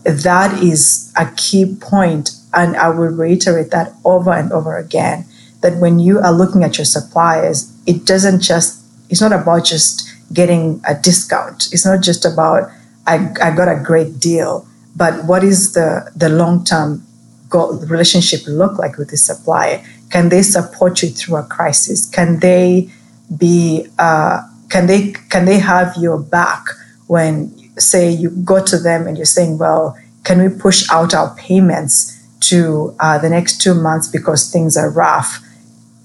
that 0.04 0.63
is 0.63 1.13
a 1.17 1.30
key 1.36 1.76
point, 1.76 2.32
And 2.54 2.76
I 2.78 2.89
will 2.89 3.10
reiterate 3.10 3.71
that 3.71 3.93
over 4.06 4.32
and 4.32 4.52
over 4.52 4.78
again 4.78 5.26
that 5.62 5.78
when 5.78 5.99
you 5.99 6.19
are 6.19 6.32
looking 6.32 6.63
at 6.63 6.78
your 6.78 6.86
suppliers, 6.86 7.71
it 7.86 8.06
doesn't 8.06 8.41
just, 8.41 8.84
it's 9.10 9.21
not 9.21 9.32
about 9.32 9.65
just 9.65 10.08
getting 10.32 10.82
a 10.88 10.93
discount. 10.95 11.69
It's 11.71 11.86
not 11.86 12.02
just 12.02 12.26
about, 12.26 12.69
I, 13.06 13.34
I 13.42 13.56
got 13.56 13.68
a 13.68 13.82
great 13.84 14.20
deal, 14.20 14.68
but 14.96 15.26
what 15.26 15.44
is 15.44 15.74
the, 15.74 16.12
the 16.16 16.30
long 16.30 16.63
term 16.63 17.06
relationship 17.52 18.42
look 18.48 18.80
like 18.80 18.98
with 18.98 19.10
the 19.10 19.18
supplier? 19.18 19.84
Can 20.10 20.30
they 20.30 20.42
support 20.42 21.02
you 21.02 21.10
through 21.10 21.38
a 21.38 21.44
crisis? 21.44 22.06
Can 22.06 22.39
they 22.39 22.89
be, 23.38 23.88
uh, 24.00 24.42
can 24.70 24.88
they, 24.88 25.12
can 25.30 25.46
they 25.46 25.60
have 25.60 25.96
your 25.98 26.18
back 26.18 26.66
when, 27.08 27.52
say, 27.78 28.10
you 28.10 28.30
go 28.30 28.63
to 28.63 28.78
them 28.78 29.08
and 29.08 29.18
you're 29.18 29.26
saying, 29.26 29.58
well, 29.58 29.98
can 30.24 30.42
we 30.42 30.50
push 30.58 30.89
out 30.89 31.13
our 31.13 31.36
payments 31.36 32.20
to 32.42 32.96
uh, 33.00 33.18
the 33.18 33.30
next 33.30 33.62
two 33.62 33.74
months 33.74 34.08
because 34.08 34.52
things 34.52 34.78
are 34.78 34.89
rough? 34.89 35.39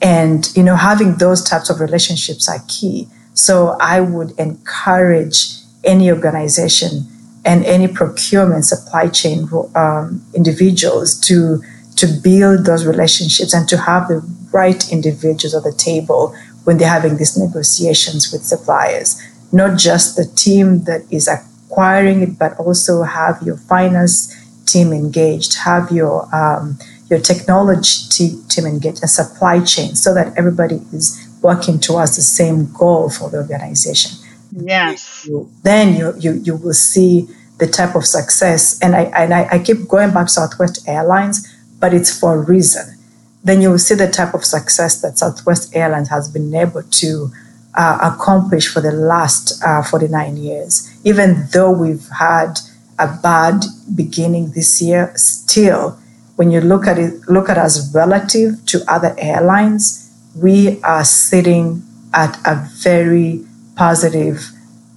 And, 0.00 0.54
you 0.56 0.62
know, 0.62 0.76
having 0.76 1.16
those 1.16 1.42
types 1.42 1.70
of 1.70 1.80
relationships 1.80 2.48
are 2.48 2.62
key. 2.68 3.08
So 3.34 3.76
I 3.80 4.00
would 4.00 4.32
encourage 4.38 5.57
any 5.84 6.10
organization 6.10 7.06
and 7.44 7.64
any 7.64 7.88
procurement 7.88 8.64
supply 8.64 9.08
chain 9.08 9.48
um, 9.74 10.24
individuals 10.34 11.18
to 11.20 11.62
to 11.96 12.06
build 12.06 12.64
those 12.64 12.86
relationships 12.86 13.52
and 13.52 13.68
to 13.68 13.76
have 13.76 14.06
the 14.06 14.20
right 14.52 14.92
individuals 14.92 15.54
at 15.54 15.64
the 15.64 15.72
table 15.72 16.34
when 16.64 16.78
they're 16.78 16.88
having 16.88 17.16
these 17.16 17.36
negotiations 17.36 18.30
with 18.32 18.44
suppliers. 18.44 19.20
Not 19.50 19.78
just 19.78 20.16
the 20.16 20.26
team 20.26 20.84
that 20.84 21.02
is 21.10 21.26
acquiring 21.26 22.22
it, 22.22 22.38
but 22.38 22.56
also 22.58 23.02
have 23.02 23.42
your 23.42 23.56
finance 23.56 24.32
team 24.66 24.92
engaged, 24.92 25.54
have 25.64 25.90
your 25.90 26.28
um, 26.34 26.78
your 27.08 27.18
technology 27.18 28.36
team 28.48 28.66
engaged, 28.66 29.02
a 29.02 29.08
supply 29.08 29.64
chain, 29.64 29.94
so 29.96 30.12
that 30.14 30.36
everybody 30.36 30.82
is 30.92 31.26
working 31.42 31.80
towards 31.80 32.16
the 32.16 32.22
same 32.22 32.70
goal 32.72 33.08
for 33.08 33.30
the 33.30 33.38
organization. 33.38 34.12
Yes. 34.52 35.26
You, 35.28 35.50
then 35.62 35.96
you, 35.96 36.14
you 36.18 36.32
you 36.32 36.56
will 36.56 36.74
see 36.74 37.28
the 37.58 37.66
type 37.66 37.94
of 37.94 38.06
success. 38.06 38.78
And 38.80 38.94
I 38.96 39.02
and 39.14 39.34
I, 39.34 39.48
I 39.50 39.58
keep 39.58 39.88
going 39.88 40.12
back 40.12 40.26
to 40.26 40.32
Southwest 40.32 40.88
Airlines, 40.88 41.46
but 41.78 41.92
it's 41.92 42.18
for 42.18 42.34
a 42.34 42.38
reason. 42.38 42.96
Then 43.44 43.62
you 43.62 43.70
will 43.70 43.78
see 43.78 43.94
the 43.94 44.10
type 44.10 44.34
of 44.34 44.44
success 44.44 45.00
that 45.02 45.18
Southwest 45.18 45.74
Airlines 45.74 46.08
has 46.08 46.28
been 46.28 46.54
able 46.54 46.82
to 46.82 47.30
uh, 47.74 47.98
accomplish 48.14 48.68
for 48.68 48.80
the 48.80 48.92
last 48.92 49.62
uh, 49.64 49.82
49 49.82 50.36
years. 50.36 50.90
Even 51.04 51.46
though 51.52 51.70
we've 51.70 52.08
had 52.18 52.58
a 52.98 53.06
bad 53.22 53.64
beginning 53.94 54.50
this 54.52 54.82
year, 54.82 55.12
still, 55.14 55.98
when 56.36 56.50
you 56.50 56.60
look 56.60 56.86
at 56.86 56.98
it, 56.98 57.14
look 57.28 57.48
at 57.48 57.56
us 57.56 57.94
relative 57.94 58.64
to 58.66 58.82
other 58.88 59.14
airlines, 59.18 60.12
we 60.36 60.82
are 60.82 61.04
sitting 61.04 61.82
at 62.12 62.36
a 62.44 62.68
very 62.82 63.44
positive 63.78 64.50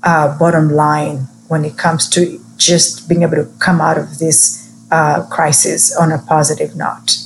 uh, 0.04 0.38
bottom 0.40 0.70
line 0.70 1.28
when 1.48 1.64
it 1.64 1.78
comes 1.78 2.10
to 2.10 2.44
just 2.58 3.08
being 3.08 3.22
able 3.22 3.36
to 3.36 3.48
come 3.60 3.80
out 3.80 3.98
of 3.98 4.18
this 4.18 4.68
uh, 4.92 5.24
crisis 5.28 5.96
on 5.96 6.12
a 6.12 6.18
positive 6.18 6.76
note. 6.76 7.18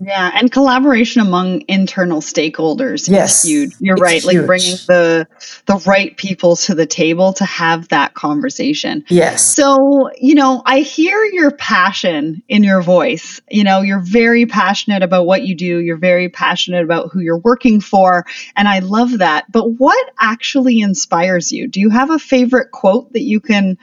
Yeah, 0.00 0.30
and 0.34 0.50
collaboration 0.50 1.20
among 1.20 1.62
internal 1.68 2.20
stakeholders 2.20 3.08
yes, 3.08 3.44
is 3.44 3.50
huge. 3.50 3.74
You're 3.78 3.96
right, 3.96 4.22
huge. 4.22 4.34
like 4.34 4.46
bringing 4.46 4.76
the 4.86 5.26
the 5.66 5.76
right 5.86 6.16
people 6.16 6.56
to 6.56 6.74
the 6.74 6.86
table 6.86 7.32
to 7.34 7.44
have 7.44 7.88
that 7.88 8.14
conversation. 8.14 9.04
Yes. 9.08 9.54
So, 9.54 10.10
you 10.18 10.34
know, 10.34 10.62
I 10.64 10.80
hear 10.80 11.24
your 11.24 11.50
passion 11.52 12.42
in 12.48 12.64
your 12.64 12.82
voice. 12.82 13.40
You 13.50 13.64
know, 13.64 13.82
you're 13.82 14.00
very 14.04 14.46
passionate 14.46 15.02
about 15.02 15.26
what 15.26 15.42
you 15.42 15.54
do. 15.54 15.78
You're 15.78 15.96
very 15.96 16.28
passionate 16.28 16.84
about 16.84 17.10
who 17.12 17.20
you're 17.20 17.38
working 17.38 17.80
for, 17.80 18.26
and 18.56 18.66
I 18.66 18.80
love 18.80 19.18
that. 19.18 19.50
But 19.52 19.68
what 19.70 20.10
actually 20.18 20.80
inspires 20.80 21.52
you? 21.52 21.68
Do 21.68 21.80
you 21.80 21.90
have 21.90 22.10
a 22.10 22.18
favorite 22.18 22.70
quote 22.70 23.12
that 23.12 23.22
you 23.22 23.40
can 23.40 23.78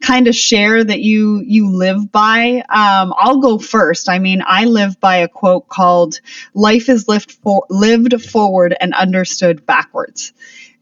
kind 0.00 0.28
of 0.28 0.34
share 0.34 0.84
that 0.84 1.00
you 1.00 1.42
you 1.46 1.70
live 1.70 2.12
by? 2.12 2.64
Um, 2.68 3.14
I'll 3.16 3.38
go 3.38 3.58
first. 3.58 4.08
I 4.08 4.18
mean, 4.18 4.42
I 4.44 4.64
live 4.64 5.00
by 5.00 5.16
a 5.16 5.28
quote 5.28 5.53
called 5.60 6.20
Life 6.54 6.88
is 6.88 7.08
lived, 7.08 7.32
for, 7.32 7.66
lived 7.70 8.20
forward 8.22 8.74
and 8.80 8.94
understood 8.94 9.66
backwards. 9.66 10.32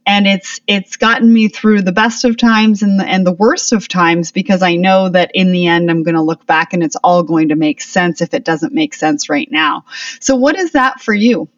And 0.05 0.27
it's 0.27 0.61
it's 0.67 0.97
gotten 0.97 1.33
me 1.33 1.47
through 1.47 1.83
the 1.83 1.93
best 1.93 2.25
of 2.25 2.37
times 2.37 2.83
and 2.83 2.99
the, 2.99 3.05
and 3.05 3.25
the 3.25 3.33
worst 3.33 3.73
of 3.73 3.87
times 3.87 4.33
because 4.33 4.61
I 4.61 4.75
know 4.75 5.09
that 5.09 5.31
in 5.33 5.53
the 5.53 5.69
end 5.69 5.91
I'm 5.91 6.03
going 6.03 6.17
to 6.17 6.23
look 6.23 6.45
back 6.45 6.73
and 6.73 6.83
it's 6.83 6.97
all 7.05 7.23
going 7.23 7.51
to 7.51 7.55
make 7.55 7.81
sense 7.81 8.21
if 8.21 8.35
it 8.35 8.45
doesn't 8.45 8.75
make 8.75 8.95
sense 8.95 9.29
right 9.29 9.49
now. 9.49 9.85
So 10.19 10.35
what 10.35 10.57
is 10.57 10.73
that 10.73 11.01
for 11.01 11.15
you? 11.15 11.49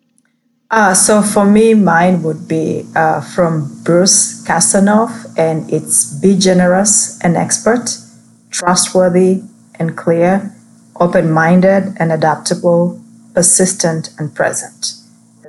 Uh, 0.70 0.92
so 0.92 1.22
for 1.22 1.44
me, 1.44 1.72
mine 1.72 2.22
would 2.22 2.48
be 2.48 2.84
uh, 2.96 3.20
from 3.20 3.70
Bruce 3.84 4.44
Kasanoff, 4.44 5.32
and 5.38 5.70
it's 5.72 6.18
be 6.20 6.36
generous 6.36 7.20
and 7.22 7.36
expert, 7.36 7.96
trustworthy 8.50 9.42
and 9.78 9.96
clear, 9.96 10.52
open 10.98 11.30
minded 11.30 11.94
and 12.00 12.10
adaptable, 12.10 13.00
persistent 13.34 14.10
and 14.18 14.34
present. 14.34 14.94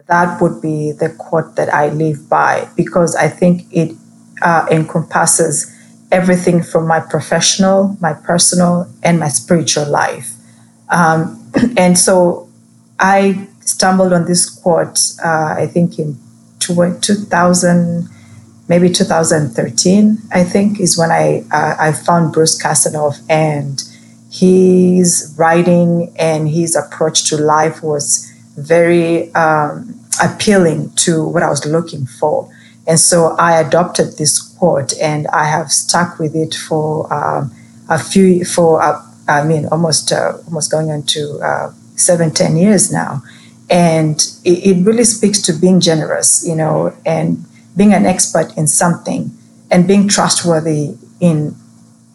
That 0.07 0.41
would 0.41 0.61
be 0.61 0.91
the 0.91 1.09
quote 1.09 1.55
that 1.55 1.73
I 1.73 1.89
live 1.89 2.29
by 2.29 2.69
because 2.75 3.15
I 3.15 3.27
think 3.27 3.63
it 3.71 3.95
uh, 4.41 4.67
encompasses 4.69 5.71
everything 6.11 6.61
from 6.61 6.87
my 6.87 6.99
professional, 6.99 7.97
my 7.99 8.13
personal, 8.13 8.87
and 9.01 9.19
my 9.19 9.29
spiritual 9.29 9.89
life. 9.89 10.33
Um, 10.89 11.51
and 11.77 11.97
so 11.97 12.47
I 12.99 13.47
stumbled 13.61 14.13
on 14.13 14.25
this 14.25 14.49
quote, 14.49 14.99
uh, 15.23 15.55
I 15.57 15.67
think 15.67 15.97
in 15.97 16.17
2000, 16.59 18.07
maybe 18.67 18.89
2013, 18.89 20.17
I 20.31 20.43
think, 20.43 20.79
is 20.79 20.97
when 20.97 21.11
I, 21.11 21.43
uh, 21.51 21.75
I 21.79 21.91
found 21.91 22.33
Bruce 22.33 22.61
Kasanoff 22.61 23.21
and 23.29 23.83
his 24.35 25.33
writing 25.37 26.13
and 26.17 26.49
his 26.49 26.75
approach 26.75 27.29
to 27.29 27.37
life 27.37 27.81
was 27.81 28.29
very 28.57 29.33
um, 29.33 29.97
appealing 30.21 30.91
to 30.95 31.25
what 31.25 31.41
I 31.41 31.49
was 31.49 31.65
looking 31.65 32.05
for. 32.05 32.51
And 32.85 32.99
so 32.99 33.35
I 33.39 33.59
adopted 33.59 34.17
this 34.17 34.39
quote 34.39 34.93
and 34.99 35.27
I 35.27 35.45
have 35.45 35.71
stuck 35.71 36.19
with 36.19 36.35
it 36.35 36.53
for 36.53 37.11
um, 37.13 37.51
a 37.89 37.97
few, 37.97 38.43
for, 38.43 38.81
uh, 38.81 39.01
I 39.27 39.43
mean, 39.43 39.67
almost, 39.67 40.11
uh, 40.11 40.33
almost 40.47 40.69
going 40.69 40.91
on 40.91 41.03
to 41.03 41.39
uh, 41.39 41.73
seven, 41.95 42.31
ten 42.31 42.57
years 42.57 42.91
now. 42.91 43.23
And 43.69 44.17
it, 44.43 44.67
it 44.67 44.85
really 44.85 45.05
speaks 45.05 45.41
to 45.43 45.53
being 45.53 45.79
generous, 45.79 46.45
you 46.45 46.55
know, 46.55 46.93
and 47.05 47.45
being 47.75 47.93
an 47.93 48.05
expert 48.05 48.55
in 48.57 48.67
something 48.67 49.31
and 49.71 49.87
being 49.87 50.07
trustworthy 50.07 50.95
in 51.19 51.55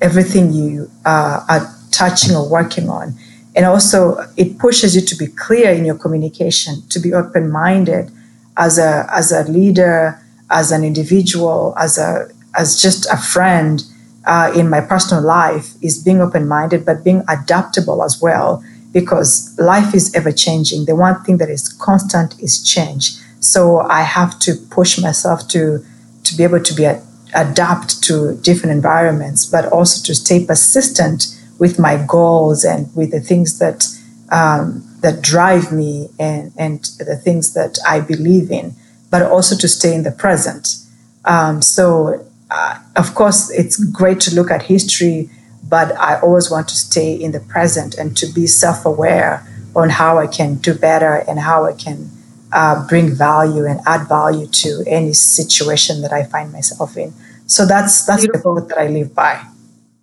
everything 0.01 0.53
you 0.53 0.91
uh, 1.05 1.45
are 1.49 1.80
touching 1.91 2.35
or 2.35 2.49
working 2.49 2.89
on. 2.89 3.15
And 3.57 3.67
also, 3.67 4.27
it 4.37 4.59
pushes 4.59 4.95
you 4.95 5.03
to 5.03 5.17
be 5.17 5.27
clear 5.27 5.71
in 5.71 5.85
your 5.85 5.97
communication, 5.97 6.83
to 6.89 7.01
be 7.01 7.13
open 7.13 7.51
minded 7.51 8.11
as 8.57 8.79
a, 8.79 9.07
as 9.13 9.33
a 9.33 9.45
leader, 9.51 10.21
as 10.51 10.71
an 10.71 10.85
individual, 10.85 11.75
as, 11.77 11.99
a, 11.99 12.29
as 12.57 12.81
just 12.81 13.07
a 13.11 13.17
friend 13.17 13.83
uh, 14.27 14.53
in 14.55 14.69
my 14.69 14.81
personal 14.81 15.23
life, 15.23 15.75
is 15.83 16.03
being 16.03 16.21
open 16.21 16.47
minded, 16.47 16.85
but 16.85 17.03
being 17.03 17.25
adaptable 17.29 18.05
as 18.05 18.21
well, 18.23 18.63
because 18.93 19.57
life 19.59 19.95
is 19.95 20.15
ever 20.15 20.31
changing. 20.31 20.85
The 20.85 20.95
one 20.95 21.23
thing 21.25 21.39
that 21.39 21.49
is 21.49 21.69
constant 21.69 22.39
is 22.41 22.63
change. 22.63 23.17
So 23.41 23.81
I 23.81 24.03
have 24.03 24.39
to 24.41 24.55
push 24.55 25.01
myself 25.01 25.49
to, 25.49 25.85
to 26.25 26.37
be 26.37 26.45
able 26.45 26.63
to 26.63 26.75
be 26.75 26.85
a, 26.85 27.03
adapt 27.35 28.03
to 28.05 28.37
different 28.37 28.73
environments, 28.75 29.47
but 29.47 29.65
also 29.67 30.05
to 30.05 30.15
stay 30.15 30.45
persistent 30.45 31.37
with 31.61 31.79
my 31.79 32.05
goals 32.09 32.65
and 32.65 32.89
with 32.97 33.13
the 33.13 33.21
things 33.21 33.61
that 33.61 33.87
um, 34.33 34.83
that 35.03 35.23
drive 35.23 35.71
me 35.71 36.09
and 36.19 36.53
and 36.59 36.83
the 36.99 37.17
things 37.17 37.55
that 37.55 37.79
I 37.87 38.01
believe 38.01 38.51
in, 38.51 38.75
but 39.11 39.23
also 39.23 39.55
to 39.57 39.69
stay 39.69 39.95
in 39.95 40.03
the 40.03 40.11
present. 40.11 40.77
Um, 41.25 41.63
so, 41.63 42.27
uh, 42.51 42.79
of 42.97 43.15
course, 43.15 43.51
it's 43.51 43.77
great 43.77 44.21
to 44.21 44.35
look 44.35 44.51
at 44.51 44.63
history, 44.63 45.31
but 45.69 45.97
I 45.99 46.19
always 46.21 46.51
want 46.51 46.69
to 46.69 46.75
stay 46.75 47.13
in 47.13 47.33
the 47.33 47.41
present 47.41 47.95
and 47.99 48.17
to 48.17 48.27
be 48.27 48.47
self-aware 48.47 49.47
on 49.77 49.91
how 49.91 50.19
I 50.19 50.27
can 50.27 50.55
do 50.57 50.75
better 50.75 51.17
and 51.29 51.39
how 51.41 51.67
I 51.67 51.75
can 51.75 52.11
uh, 52.53 52.89
bring 52.89 53.15
value 53.15 53.67
and 53.67 53.81
add 53.87 54.09
value 54.09 54.47
to 54.47 54.83
any 54.87 55.13
situation 55.13 56.01
that 56.03 56.13
I 56.13 56.25
find 56.25 56.53
myself 56.53 56.97
in. 56.97 57.13
So 57.47 57.67
that's 57.67 58.07
that's 58.07 58.23
Beautiful. 58.23 58.55
the 58.55 58.61
quote 58.61 58.69
that 58.71 58.79
I 58.79 58.87
live 58.89 59.15
by. 59.15 59.45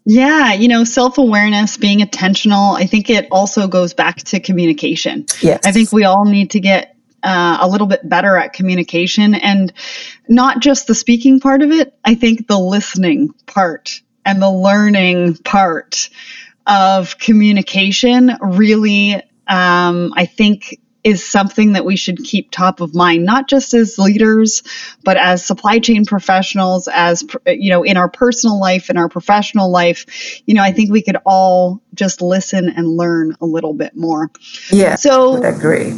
Yeah, 0.10 0.54
you 0.54 0.70
know, 0.70 0.86
self 0.86 1.17
awareness, 1.17 1.76
being 1.76 2.00
intentional. 2.00 2.76
I 2.76 2.86
think 2.86 3.10
it 3.10 3.28
also 3.30 3.67
goes 3.67 3.93
back 3.93 4.15
to 4.17 4.39
communication. 4.39 5.26
Yes. 5.41 5.65
I 5.65 5.74
think 5.74 5.91
we 5.91 6.06
all 6.06 6.24
need 6.24 6.52
to 6.52 6.62
get 6.62 6.96
uh, 7.24 7.58
a 7.60 7.67
little 7.67 7.88
bit 7.88 8.08
better 8.08 8.38
at 8.38 8.54
communication 8.54 9.36
and 9.36 9.74
not 10.30 10.62
just 10.62 10.88
the 10.88 10.96
speaking 10.96 11.41
part 11.41 11.62
of 11.62 11.72
it. 11.72 11.93
I 12.06 12.15
think 12.15 12.48
the 12.48 12.58
listening 12.58 13.34
part 13.48 14.02
and 14.26 14.41
the 14.41 14.50
learning 14.50 15.36
part 15.39 16.10
of 16.65 17.17
communication 17.17 18.32
really, 18.39 19.15
um, 19.46 20.13
I 20.15 20.26
think 20.26 20.80
is 21.08 21.26
something 21.26 21.72
that 21.72 21.86
we 21.86 21.96
should 21.96 22.22
keep 22.22 22.52
top 22.52 22.82
of 22.82 22.93
mind, 22.93 23.24
not 23.24 23.48
just 23.48 23.74
as 23.74 23.98
leaders, 23.98 24.62
but 25.06 25.15
as 25.15 25.46
supply 25.46 25.80
chain 25.80 26.04
professionals, 26.04 26.89
as, 26.89 27.24
you 27.46 27.70
know, 27.70 27.84
in 27.84 27.96
our 27.96 28.10
personal 28.10 28.60
life, 28.60 28.89
in 28.89 28.98
our 28.98 29.08
professional 29.08 29.72
life. 29.72 30.06
You 30.46 30.54
know, 30.54 30.62
I 30.62 30.74
think 30.74 30.91
we 30.91 31.02
could 31.02 31.15
all 31.26 31.82
just 31.93 32.22
listen 32.22 32.67
and 32.67 32.86
learn 32.86 33.38
a 33.39 33.46
little 33.46 33.74
bit 33.74 33.96
more. 33.96 34.30
Yeah. 34.70 34.96
So, 34.96 35.41
I 35.41 35.48
agree 35.48 35.93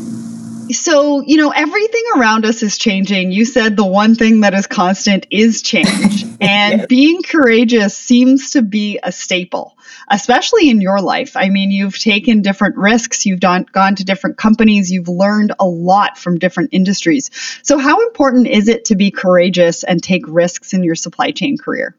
so, 0.72 1.22
you 1.22 1.38
know, 1.38 1.50
everything 1.50 2.04
around 2.16 2.46
us 2.46 2.62
is 2.62 2.78
changing. 2.78 3.32
You 3.32 3.46
said 3.46 3.76
the 3.76 3.86
one 3.86 4.16
thing 4.16 4.42
that 4.42 4.54
is 4.54 4.68
constant 4.68 5.26
is 5.32 5.62
change. 5.62 6.24
and 6.42 6.80
yes. 6.80 6.86
being 6.88 7.24
courageous 7.24 7.98
seems 7.98 8.52
to 8.52 8.62
be 8.62 9.00
a 9.02 9.12
staple, 9.12 9.78
especially 10.10 10.70
in 10.70 10.82
your 10.82 11.02
life. 11.02 11.36
I 11.36 11.50
mean, 11.50 11.72
you've 11.72 11.98
taken 11.98 12.42
different 12.42 12.76
risks, 12.78 13.26
you've 13.26 13.40
done, 13.40 13.66
gone 13.72 13.96
to 13.96 14.04
different 14.04 14.38
companies, 14.38 14.92
you've 14.92 15.08
learned 15.08 15.54
a 15.60 15.66
lot 15.66 16.18
from 16.18 16.38
different 16.38 16.70
industries. 16.72 17.30
So, 17.64 17.78
how 17.78 18.02
important 18.08 18.48
is 18.48 18.68
it 18.68 18.86
to 18.86 18.96
be 18.96 19.12
courageous 19.12 19.84
and 19.84 20.02
take 20.02 20.24
risks 20.28 20.74
in 20.74 20.84
your 20.84 20.96
supply 20.96 21.32
chain 21.32 21.58
career? 21.58 21.96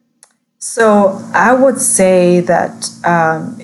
So, 0.59 1.20
I 1.33 1.53
would 1.53 1.79
say 1.79 2.40
that 2.40 2.90
um, 3.05 3.59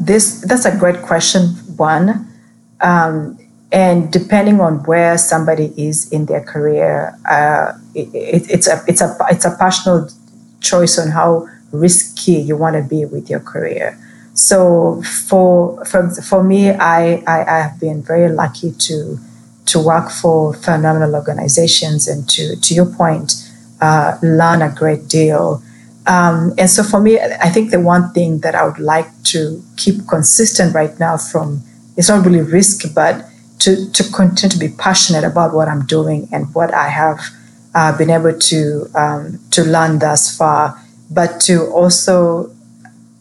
this 0.00 0.40
that's 0.40 0.64
a 0.64 0.76
great 0.76 1.02
question. 1.02 1.48
One, 1.76 2.28
um, 2.80 3.38
and 3.70 4.12
depending 4.12 4.60
on 4.60 4.82
where 4.84 5.16
somebody 5.18 5.72
is 5.76 6.10
in 6.12 6.26
their 6.26 6.42
career, 6.42 7.16
uh, 7.28 7.72
it, 7.94 8.08
it, 8.14 8.50
it's 8.50 8.68
a 8.68 8.82
it's 8.86 9.00
a 9.00 9.16
it's 9.30 9.44
a 9.44 9.52
personal 9.52 10.08
choice 10.60 10.98
on 10.98 11.08
how 11.08 11.48
risky 11.72 12.32
you 12.32 12.56
want 12.56 12.76
to 12.76 12.82
be 12.82 13.04
with 13.04 13.28
your 13.28 13.40
career. 13.40 13.98
So 14.34 15.02
for 15.02 15.84
for 15.84 16.10
for 16.10 16.42
me, 16.42 16.70
I, 16.70 17.22
I, 17.26 17.44
I 17.44 17.58
have 17.60 17.80
been 17.80 18.02
very 18.02 18.30
lucky 18.32 18.72
to 18.72 19.18
to 19.66 19.78
work 19.78 20.10
for 20.10 20.54
phenomenal 20.54 21.14
organizations 21.14 22.08
and 22.08 22.28
to 22.30 22.56
to 22.56 22.74
your 22.74 22.86
point, 22.86 23.34
uh, 23.80 24.18
learn 24.22 24.62
a 24.62 24.70
great 24.70 25.08
deal. 25.08 25.62
Um, 26.06 26.52
and 26.58 26.68
so 26.68 26.82
for 26.82 27.00
me, 27.00 27.20
I 27.20 27.48
think 27.50 27.70
the 27.70 27.80
one 27.80 28.12
thing 28.12 28.40
that 28.40 28.56
I 28.56 28.64
would 28.66 28.80
like 28.80 29.06
to 29.24 29.62
keep 29.76 30.08
consistent 30.08 30.74
right 30.74 30.98
now 30.98 31.16
from 31.16 31.62
it's 31.96 32.08
not 32.08 32.24
really 32.26 32.40
risk, 32.40 32.92
but 32.94 33.24
to, 33.60 33.88
to 33.92 34.02
continue 34.10 34.52
to 34.52 34.58
be 34.58 34.68
passionate 34.68 35.22
about 35.22 35.54
what 35.54 35.68
I'm 35.68 35.86
doing 35.86 36.28
and 36.32 36.52
what 36.54 36.74
I 36.74 36.88
have 36.88 37.20
uh, 37.74 37.96
been 37.96 38.10
able 38.10 38.36
to 38.36 38.90
um, 38.94 39.38
to 39.52 39.62
learn 39.62 40.00
thus 40.00 40.36
far, 40.36 40.81
but 41.14 41.40
to 41.42 41.66
also 41.70 42.54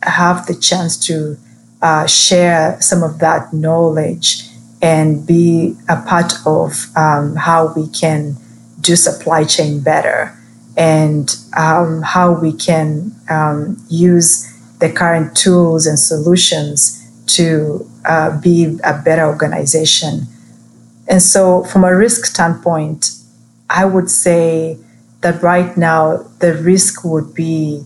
have 0.03 0.45
the 0.47 0.55
chance 0.55 0.97
to 1.07 1.37
uh, 1.81 2.05
share 2.07 2.79
some 2.81 3.03
of 3.03 3.19
that 3.19 3.53
knowledge 3.53 4.47
and 4.81 5.25
be 5.27 5.75
a 5.89 6.01
part 6.01 6.33
of 6.45 6.87
um, 6.95 7.35
how 7.35 7.73
we 7.73 7.87
can 7.87 8.35
do 8.79 8.95
supply 8.95 9.43
chain 9.43 9.81
better 9.81 10.35
and 10.77 11.35
um, 11.55 12.01
how 12.01 12.31
we 12.31 12.53
can 12.53 13.11
um, 13.29 13.77
use 13.89 14.47
the 14.79 14.91
current 14.91 15.35
tools 15.35 15.85
and 15.85 15.99
solutions 15.99 16.97
to 17.27 17.87
uh, 18.05 18.39
be 18.41 18.79
a 18.83 18.99
better 19.03 19.25
organization. 19.25 20.21
And 21.07 21.21
so, 21.21 21.63
from 21.65 21.83
a 21.83 21.95
risk 21.95 22.25
standpoint, 22.25 23.11
I 23.69 23.85
would 23.85 24.09
say 24.09 24.77
that 25.21 25.41
right 25.41 25.75
now 25.77 26.17
the 26.39 26.55
risk 26.55 27.03
would 27.03 27.33
be 27.33 27.83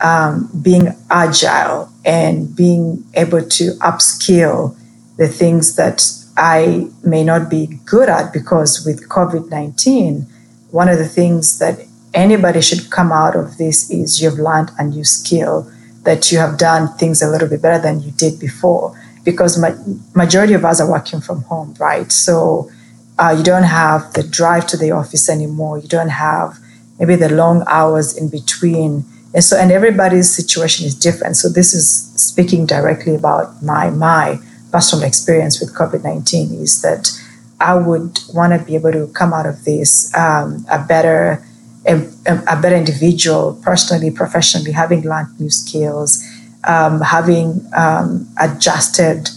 um, 0.00 0.50
being 0.62 0.88
agile 1.10 1.90
and 2.04 2.54
being 2.56 3.04
able 3.14 3.42
to 3.42 3.72
upskill 3.80 4.76
the 5.18 5.28
things 5.28 5.76
that 5.76 6.02
I 6.36 6.88
may 7.04 7.22
not 7.22 7.50
be 7.50 7.78
good 7.84 8.08
at 8.08 8.32
because 8.32 8.84
with 8.86 9.08
COVID 9.08 9.50
19, 9.50 10.26
one 10.70 10.88
of 10.88 10.98
the 10.98 11.08
things 11.08 11.58
that 11.58 11.80
anybody 12.14 12.62
should 12.62 12.90
come 12.90 13.12
out 13.12 13.36
of 13.36 13.58
this 13.58 13.90
is 13.90 14.22
you've 14.22 14.38
learned 14.38 14.70
a 14.78 14.84
new 14.84 15.04
skill 15.04 15.70
that 16.04 16.32
you 16.32 16.38
have 16.38 16.56
done 16.56 16.96
things 16.96 17.20
a 17.20 17.28
little 17.28 17.48
bit 17.48 17.60
better 17.60 17.80
than 17.80 18.00
you 18.00 18.10
did 18.12 18.40
before 18.40 18.98
because 19.24 19.58
ma- 19.58 19.76
majority 20.14 20.54
of 20.54 20.64
us 20.64 20.80
are 20.80 20.90
working 20.90 21.20
from 21.20 21.42
home, 21.42 21.74
right? 21.78 22.10
So 22.10 22.70
uh, 23.18 23.34
you 23.36 23.44
don't 23.44 23.64
have 23.64 24.12
the 24.14 24.22
drive 24.22 24.66
to 24.68 24.76
the 24.78 24.92
office 24.92 25.28
anymore. 25.28 25.78
You 25.78 25.88
don't 25.88 26.08
have 26.08 26.58
maybe 27.00 27.16
the 27.16 27.34
long 27.34 27.64
hours 27.66 28.16
in 28.16 28.28
between. 28.28 29.04
And 29.34 29.42
so, 29.42 29.56
and 29.56 29.72
everybody's 29.72 30.30
situation 30.30 30.86
is 30.86 30.94
different. 30.94 31.36
So 31.36 31.48
this 31.48 31.72
is 31.74 32.12
speaking 32.14 32.66
directly 32.66 33.14
about 33.14 33.62
my 33.62 33.90
my 33.90 34.38
personal 34.70 35.04
experience 35.04 35.58
with 35.60 35.74
COVID 35.74 36.04
nineteen 36.04 36.52
is 36.54 36.82
that 36.82 37.10
I 37.58 37.74
would 37.74 38.20
want 38.34 38.52
to 38.58 38.64
be 38.64 38.74
able 38.74 38.92
to 38.92 39.08
come 39.08 39.32
out 39.32 39.46
of 39.46 39.64
this 39.64 40.14
um, 40.14 40.64
a 40.70 40.78
better 40.78 41.42
a, 41.86 41.94
a, 42.26 42.60
better 42.60 42.76
individual, 42.76 43.58
personally, 43.62 44.10
professionally, 44.10 44.70
having 44.70 45.00
learned 45.00 45.40
new 45.40 45.48
skills, 45.48 46.22
um, 46.64 47.00
having 47.00 47.66
um, 47.74 48.28
adjusted 48.38 49.30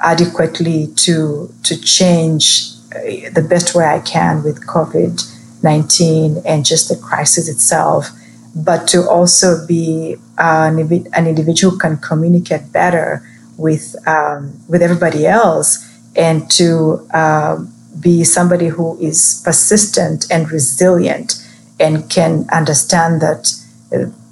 adequately 0.00 0.86
to 0.94 1.52
to 1.64 1.76
change 1.80 2.70
uh, 2.94 3.30
the 3.32 3.44
best 3.48 3.74
way 3.74 3.84
I 3.84 3.98
can 4.00 4.44
with 4.44 4.64
COVID 4.66 5.37
nineteen 5.62 6.42
and 6.44 6.64
just 6.64 6.88
the 6.88 6.96
crisis 6.96 7.48
itself, 7.48 8.10
but 8.54 8.86
to 8.88 9.08
also 9.08 9.66
be 9.66 10.16
uh, 10.38 10.70
an, 10.72 11.06
an 11.14 11.26
individual 11.26 11.72
who 11.72 11.78
can 11.78 11.96
communicate 11.98 12.72
better 12.72 13.22
with 13.56 13.96
um, 14.06 14.60
with 14.68 14.82
everybody 14.82 15.26
else 15.26 15.84
and 16.16 16.50
to 16.50 17.06
uh, 17.12 17.58
be 18.00 18.24
somebody 18.24 18.68
who 18.68 18.98
is 19.00 19.42
persistent 19.44 20.26
and 20.30 20.50
resilient 20.50 21.44
and 21.80 22.08
can 22.10 22.46
understand 22.52 23.20
that 23.20 23.54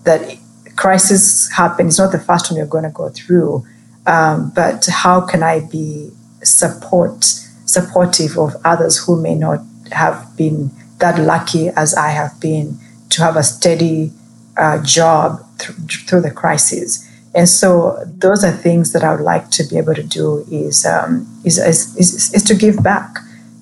that 0.05 0.39
crisis 0.77 1.51
happen. 1.53 1.89
It's 1.89 1.99
not 1.99 2.13
the 2.13 2.19
first 2.19 2.51
one 2.51 2.59
you're 2.59 2.67
going 2.67 2.85
to 2.85 2.91
go 2.91 3.09
through, 3.09 3.65
um, 4.07 4.53
but 4.55 4.87
how 4.87 5.21
can 5.21 5.43
I 5.43 5.61
be 5.61 6.11
support 6.43 7.25
supportive 7.65 8.39
of 8.39 8.55
others 8.65 9.05
who 9.05 9.21
may 9.21 9.35
not 9.35 9.59
have 9.91 10.37
been 10.37 10.71
that 10.99 11.19
lucky 11.19 11.69
as 11.69 11.95
I 11.95 12.11
have 12.11 12.41
been 12.41 12.79
to 13.11 13.23
have 13.23 13.37
a 13.37 13.43
steady 13.43 14.13
uh, 14.57 14.83
job 14.83 15.41
th- 15.59 16.07
through 16.07 16.23
the 16.23 16.31
crisis. 16.31 17.07
And 17.35 17.49
so 17.49 18.03
those 18.07 18.43
are 18.45 18.51
things 18.51 18.93
that 18.93 19.05
I 19.05 19.15
would 19.15 19.25
like 19.25 19.51
to 19.51 19.65
be 19.65 19.77
able 19.77 19.95
to 19.95 20.03
do 20.03 20.47
is 20.51 20.87
um, 20.87 21.27
is, 21.45 21.59
is, 21.59 21.95
is, 21.97 22.35
is, 22.35 22.43
to 22.45 22.55
give 22.55 22.83
back 22.83 23.19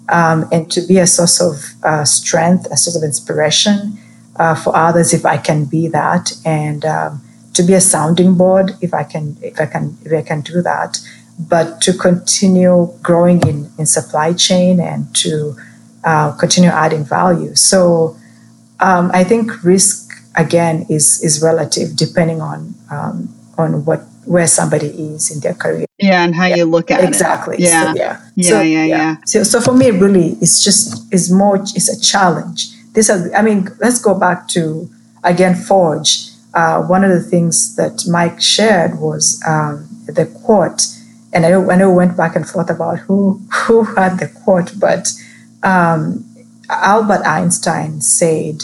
um, 0.09 0.49
and 0.53 0.71
to 0.71 0.81
be 0.81 0.99
a 0.99 1.07
source 1.07 1.41
of 1.41 1.75
uh, 1.83 2.05
strength, 2.05 2.67
a 2.71 2.77
source 2.77 2.97
of 2.97 3.03
inspiration, 3.03 3.99
uh, 4.37 4.55
for 4.55 4.77
others 4.77 5.13
if 5.13 5.27
I 5.27 5.39
can 5.39 5.65
be 5.65 5.89
that, 5.89 6.33
and 6.45 6.85
um, 6.85 7.23
to 7.55 7.63
be 7.63 7.75
a 7.75 7.81
sounding 7.81 8.35
board 8.35 8.73
if 8.81 8.95
I 8.95 9.03
can 9.03 9.37
if 9.43 9.61
I 9.61 9.67
can 9.67 9.97
if 10.05 10.13
I 10.13 10.23
can 10.23 10.41
do 10.41 10.63
that. 10.63 11.01
But 11.37 11.81
to 11.83 11.93
continue 11.93 12.93
growing 13.03 13.43
in, 13.43 13.73
in 13.77 13.87
supply 13.87 14.35
chain 14.35 14.79
and 14.79 15.13
to 15.17 15.57
uh, 16.05 16.33
continue 16.33 16.71
adding 16.71 17.05
value. 17.05 17.55
So 17.55 18.17
um, 18.81 19.11
I 19.13 19.25
think 19.25 19.65
risk 19.65 20.13
again 20.37 20.87
is 20.89 21.23
is 21.23 21.43
relative 21.43 21.97
depending 21.97 22.41
on 22.41 22.75
um, 22.91 23.35
on 23.57 23.85
what 23.85 24.01
where 24.27 24.47
somebody 24.47 24.89
is 24.89 25.31
in 25.31 25.41
their 25.41 25.55
career. 25.55 25.87
Yeah, 25.99 26.25
and 26.25 26.35
how 26.35 26.47
yeah. 26.47 26.57
you 26.57 26.65
look 26.65 26.91
at 26.91 27.05
exactly. 27.05 27.57
it. 27.57 27.61
Yeah, 27.61 27.93
so, 27.93 27.99
yeah, 27.99 28.21
yeah, 28.37 28.49
so, 28.49 28.61
yeah, 28.61 28.85
yeah, 28.85 28.97
yeah. 28.97 29.17
So, 29.27 29.43
so 29.43 29.61
for 29.61 29.75
me, 29.75 29.91
really, 29.91 30.37
it's 30.41 30.65
just 30.65 31.13
it's 31.13 31.31
more 31.31 31.57
it's 31.57 31.89
a 31.89 32.01
challenge 32.01 32.75
this 32.95 33.09
has, 33.09 33.31
I 33.35 33.43
mean, 33.43 33.69
let's 33.81 34.01
go 34.01 34.19
back 34.19 34.49
to 34.49 34.89
again 35.23 35.55
Forge. 35.55 36.31
Uh, 36.55 36.83
one 36.83 37.03
of 37.03 37.11
the 37.11 37.21
things 37.21 37.75
that 37.75 38.05
Mike 38.09 38.41
shared 38.41 39.01
was 39.01 39.43
um, 39.47 39.89
the 40.07 40.27
quote, 40.45 40.87
and 41.33 41.45
I 41.45 41.51
know, 41.51 41.71
I 41.71 41.77
know 41.77 41.91
we 41.91 41.97
went 41.97 42.17
back 42.17 42.37
and 42.37 42.49
forth 42.49 42.71
about 42.71 43.01
who 43.01 43.43
who 43.67 43.83
had 43.83 44.19
the 44.19 44.29
quote, 44.29 44.73
but 44.79 45.13
um, 45.65 46.25
Albert 46.71 47.27
Einstein 47.27 48.01
said, 48.01 48.63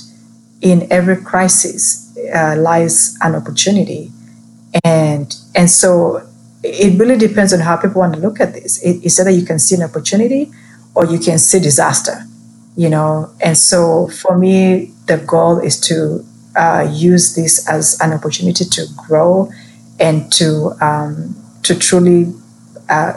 "In 0.60 0.86
every 0.90 1.16
crisis 1.16 2.12
uh, 2.34 2.56
lies 2.58 3.16
an 3.22 3.34
opportunity," 3.34 4.12
and 4.84 5.34
and 5.54 5.70
so 5.70 6.26
it 6.62 6.98
really 7.00 7.16
depends 7.18 7.52
on 7.52 7.60
how 7.60 7.76
people 7.76 8.00
want 8.00 8.14
to 8.14 8.20
look 8.20 8.40
at 8.40 8.52
this. 8.52 8.82
It, 8.84 9.04
it's 9.04 9.18
either 9.18 9.30
you 9.30 9.44
can 9.46 9.58
see 9.58 9.74
an 9.74 9.82
opportunity 9.82 10.52
or 10.94 11.06
you 11.06 11.18
can 11.18 11.38
see 11.38 11.58
disaster 11.58 12.26
you 12.76 12.88
know 12.88 13.30
and 13.40 13.56
so 13.56 14.08
for 14.08 14.38
me 14.38 14.92
the 15.06 15.18
goal 15.18 15.58
is 15.58 15.78
to 15.80 16.24
uh, 16.56 16.88
use 16.90 17.34
this 17.34 17.68
as 17.68 17.98
an 18.00 18.12
opportunity 18.12 18.64
to 18.64 18.86
grow 18.96 19.50
and 19.98 20.32
to 20.32 20.72
um, 20.80 21.36
to 21.62 21.78
truly 21.78 22.32
uh, 22.88 23.12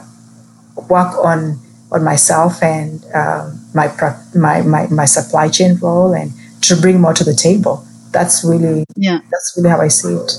work 0.89 1.13
on 1.23 1.59
on 1.91 2.03
myself 2.03 2.61
and 2.61 3.05
um, 3.13 3.52
my, 3.73 3.91
my 4.36 4.62
my 4.62 4.88
my 4.88 5.05
supply 5.05 5.49
chain 5.49 5.75
role 5.77 6.13
and 6.13 6.31
to 6.62 6.75
bring 6.75 6.99
more 6.99 7.13
to 7.13 7.23
the 7.23 7.33
table. 7.33 7.86
That's 8.12 8.43
really 8.43 8.86
yeah. 8.95 9.19
that's 9.31 9.53
really 9.57 9.69
how 9.69 9.81
i 9.81 9.88
see 9.88 10.13
it 10.13 10.31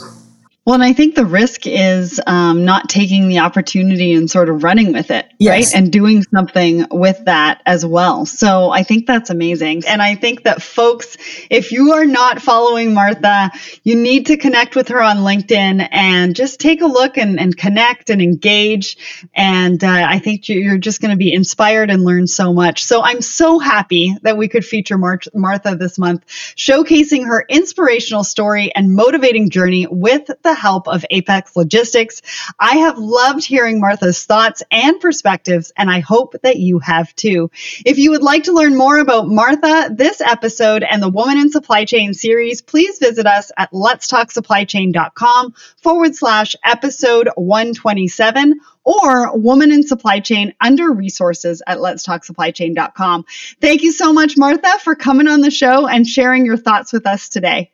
Well, 0.66 0.72
and 0.72 0.82
I 0.82 0.94
think 0.94 1.14
the 1.14 1.26
risk 1.26 1.66
is 1.66 2.18
um, 2.26 2.64
not 2.64 2.88
taking 2.88 3.28
the 3.28 3.40
opportunity 3.40 4.14
and 4.14 4.30
sort 4.30 4.48
of 4.48 4.64
running 4.64 4.94
with 4.94 5.10
it, 5.10 5.30
yes. 5.38 5.50
right? 5.50 5.78
And 5.78 5.92
doing 5.92 6.22
something 6.22 6.86
with 6.90 7.22
that 7.26 7.60
as 7.66 7.84
well. 7.84 8.24
So 8.24 8.70
I 8.70 8.82
think 8.82 9.06
that's 9.06 9.28
amazing. 9.28 9.82
And 9.86 10.00
I 10.00 10.14
think 10.14 10.44
that 10.44 10.62
folks, 10.62 11.18
if 11.50 11.70
you 11.70 11.92
are 11.92 12.06
not 12.06 12.40
following 12.40 12.94
Martha, 12.94 13.50
you 13.82 13.94
need 13.94 14.26
to 14.26 14.38
connect 14.38 14.74
with 14.74 14.88
her 14.88 15.02
on 15.02 15.18
LinkedIn 15.18 15.86
and 15.92 16.34
just 16.34 16.60
take 16.60 16.80
a 16.80 16.86
look 16.86 17.18
and, 17.18 17.38
and 17.38 17.54
connect 17.54 18.08
and 18.08 18.22
engage. 18.22 19.28
And 19.34 19.84
uh, 19.84 20.06
I 20.08 20.18
think 20.18 20.48
you're 20.48 20.78
just 20.78 21.02
going 21.02 21.10
to 21.10 21.18
be 21.18 21.34
inspired 21.34 21.90
and 21.90 22.04
learn 22.04 22.26
so 22.26 22.54
much. 22.54 22.84
So 22.84 23.02
I'm 23.02 23.20
so 23.20 23.58
happy 23.58 24.16
that 24.22 24.38
we 24.38 24.48
could 24.48 24.64
feature 24.64 24.96
Mar- 24.96 25.20
Martha 25.34 25.76
this 25.76 25.98
month, 25.98 26.24
showcasing 26.26 27.26
her 27.26 27.44
inspirational 27.46 28.24
story 28.24 28.74
and 28.74 28.94
motivating 28.94 29.50
journey 29.50 29.86
with 29.90 30.30
the 30.42 30.53
help 30.54 30.88
of 30.88 31.04
Apex 31.10 31.56
Logistics. 31.56 32.22
I 32.58 32.76
have 32.78 32.98
loved 32.98 33.44
hearing 33.44 33.80
Martha's 33.80 34.24
thoughts 34.24 34.62
and 34.70 35.00
perspectives, 35.00 35.72
and 35.76 35.90
I 35.90 36.00
hope 36.00 36.34
that 36.42 36.56
you 36.56 36.78
have 36.78 37.14
too. 37.16 37.50
If 37.84 37.98
you 37.98 38.10
would 38.10 38.22
like 38.22 38.44
to 38.44 38.52
learn 38.52 38.76
more 38.76 38.98
about 38.98 39.28
Martha, 39.28 39.90
this 39.92 40.20
episode, 40.20 40.82
and 40.82 41.02
the 41.02 41.08
Woman 41.08 41.38
in 41.38 41.50
Supply 41.50 41.84
Chain 41.84 42.14
series, 42.14 42.62
please 42.62 42.98
visit 42.98 43.26
us 43.26 43.50
at 43.56 43.72
letstalksupplychain.com 43.72 45.54
forward 45.82 46.14
slash 46.14 46.56
episode 46.64 47.28
127 47.36 48.60
or 48.84 49.36
Woman 49.36 49.72
in 49.72 49.82
Supply 49.82 50.20
Chain 50.20 50.54
under 50.60 50.90
resources 50.90 51.62
at 51.66 51.78
letstalksupplychain.com. 51.78 53.24
Thank 53.60 53.82
you 53.82 53.92
so 53.92 54.12
much, 54.12 54.36
Martha, 54.36 54.78
for 54.80 54.94
coming 54.94 55.28
on 55.28 55.40
the 55.40 55.50
show 55.50 55.88
and 55.88 56.06
sharing 56.06 56.46
your 56.46 56.56
thoughts 56.56 56.92
with 56.92 57.06
us 57.06 57.28
today. 57.28 57.73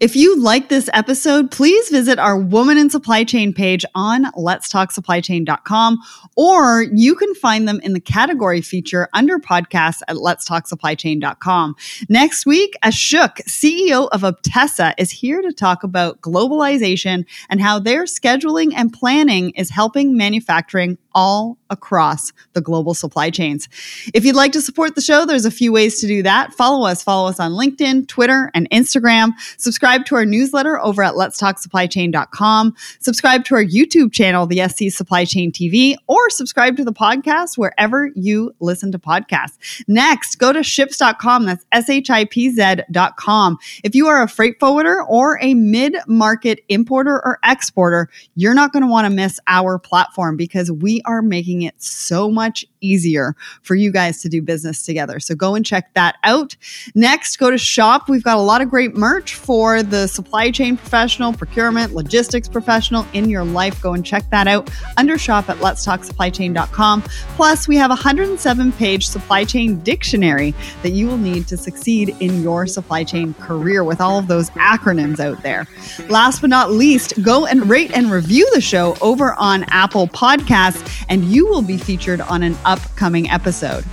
If 0.00 0.16
you 0.16 0.40
like 0.40 0.68
this 0.68 0.90
episode, 0.92 1.50
please 1.50 1.88
visit 1.88 2.18
our 2.18 2.36
Woman 2.36 2.78
in 2.78 2.90
Supply 2.90 3.24
Chain 3.24 3.52
page 3.52 3.84
on 3.94 4.26
letstalksupplychain.com, 4.32 5.98
or 6.36 6.82
you 6.92 7.14
can 7.14 7.34
find 7.34 7.66
them 7.66 7.80
in 7.82 7.94
the 7.94 8.00
category 8.00 8.60
feature 8.60 9.08
under 9.14 9.38
podcasts 9.38 10.02
at 10.08 10.16
letstalksupplychain.com. 10.16 11.74
Next 12.08 12.46
week, 12.46 12.76
Ashok, 12.84 13.42
CEO 13.48 14.08
of 14.12 14.20
Optessa, 14.22 14.94
is 14.98 15.10
here 15.10 15.42
to 15.42 15.52
talk 15.52 15.82
about 15.82 16.20
globalization 16.20 17.24
and 17.48 17.60
how 17.60 17.78
their 17.78 18.04
scheduling 18.04 18.72
and 18.76 18.92
planning 18.92 19.50
is 19.50 19.70
helping 19.70 20.16
manufacturing 20.16 20.98
all 21.14 21.58
across 21.70 22.32
the 22.52 22.60
global 22.60 22.94
supply 22.94 23.28
chains. 23.30 23.68
If 24.14 24.24
you'd 24.24 24.36
like 24.36 24.52
to 24.52 24.60
support 24.60 24.94
the 24.94 25.00
show, 25.00 25.26
there's 25.26 25.44
a 25.44 25.50
few 25.50 25.72
ways 25.72 26.00
to 26.00 26.06
do 26.06 26.22
that. 26.22 26.54
Follow 26.54 26.86
us. 26.86 27.02
Follow 27.02 27.28
us 27.28 27.40
on 27.40 27.52
LinkedIn, 27.52 28.06
Twitter, 28.06 28.50
and 28.54 28.70
Instagram. 28.70 29.32
Subscribe 29.56 29.77
to 29.78 30.14
our 30.14 30.24
newsletter 30.24 30.78
over 30.80 31.02
at 31.02 31.14
letstalksupplychain.com. 31.14 32.74
Subscribe 33.00 33.44
to 33.44 33.54
our 33.54 33.64
YouTube 33.64 34.12
channel, 34.12 34.46
the 34.46 34.66
SC 34.68 34.94
Supply 34.96 35.24
Chain 35.24 35.52
TV, 35.52 35.94
or 36.06 36.30
subscribe 36.30 36.76
to 36.76 36.84
the 36.84 36.92
podcast 36.92 37.56
wherever 37.56 38.10
you 38.14 38.54
listen 38.60 38.92
to 38.92 38.98
podcasts. 38.98 39.82
Next, 39.86 40.36
go 40.36 40.52
to 40.52 40.60
shipz.com. 40.60 41.46
That's 41.46 41.64
S-H-I-P-Z.com. 41.72 43.58
If 43.84 43.94
you 43.94 44.06
are 44.08 44.22
a 44.22 44.28
freight 44.28 44.58
forwarder 44.60 45.02
or 45.04 45.38
a 45.40 45.54
mid-market 45.54 46.60
importer 46.68 47.14
or 47.24 47.38
exporter, 47.44 48.08
you're 48.34 48.54
not 48.54 48.72
going 48.72 48.82
to 48.82 48.88
want 48.88 49.06
to 49.06 49.10
miss 49.10 49.38
our 49.46 49.78
platform 49.78 50.36
because 50.36 50.70
we 50.70 51.02
are 51.04 51.22
making 51.22 51.62
it 51.62 51.80
so 51.80 52.30
much 52.30 52.66
easier 52.80 53.34
for 53.62 53.74
you 53.74 53.90
guys 53.92 54.22
to 54.22 54.28
do 54.28 54.42
business 54.42 54.84
together. 54.84 55.18
So 55.20 55.34
go 55.34 55.54
and 55.54 55.64
check 55.64 55.94
that 55.94 56.16
out. 56.24 56.56
Next, 56.94 57.36
go 57.36 57.50
to 57.50 57.58
shop. 57.58 58.08
We've 58.08 58.22
got 58.22 58.36
a 58.36 58.42
lot 58.42 58.60
of 58.60 58.70
great 58.70 58.96
merch 58.96 59.34
the 59.82 60.06
supply 60.06 60.50
chain 60.50 60.76
professional, 60.76 61.32
procurement, 61.32 61.94
logistics 61.94 62.48
professional 62.48 63.06
in 63.12 63.28
your 63.28 63.44
life. 63.44 63.80
Go 63.82 63.92
and 63.94 64.04
check 64.04 64.28
that 64.30 64.46
out 64.46 64.70
under 64.96 65.18
shop 65.18 65.48
at 65.48 65.58
letstalksupplychain.com. 65.58 67.02
Plus, 67.36 67.68
we 67.68 67.76
have 67.76 67.90
a 67.90 67.94
107 67.94 68.72
page 68.72 69.06
supply 69.06 69.44
chain 69.44 69.80
dictionary 69.80 70.54
that 70.82 70.90
you 70.90 71.06
will 71.06 71.18
need 71.18 71.46
to 71.48 71.56
succeed 71.56 72.16
in 72.20 72.42
your 72.42 72.66
supply 72.66 73.04
chain 73.04 73.34
career 73.34 73.84
with 73.84 74.00
all 74.00 74.18
of 74.18 74.26
those 74.26 74.50
acronyms 74.50 75.20
out 75.20 75.42
there. 75.42 75.66
Last 76.08 76.40
but 76.40 76.50
not 76.50 76.70
least, 76.70 77.22
go 77.22 77.46
and 77.46 77.68
rate 77.68 77.90
and 77.94 78.10
review 78.10 78.48
the 78.54 78.60
show 78.60 78.96
over 79.00 79.34
on 79.34 79.64
Apple 79.68 80.08
Podcasts 80.08 81.04
and 81.08 81.24
you 81.24 81.46
will 81.46 81.62
be 81.62 81.76
featured 81.76 82.20
on 82.20 82.42
an 82.42 82.56
upcoming 82.64 83.30
episode. 83.30 83.84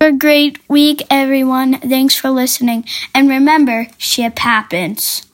A 0.00 0.12
great 0.12 0.58
week, 0.68 1.02
everyone. 1.10 1.78
Thanks 1.80 2.14
for 2.14 2.28
listening. 2.30 2.84
And 3.14 3.28
remember, 3.30 3.88
ship 3.96 4.38
happens. 4.38 5.26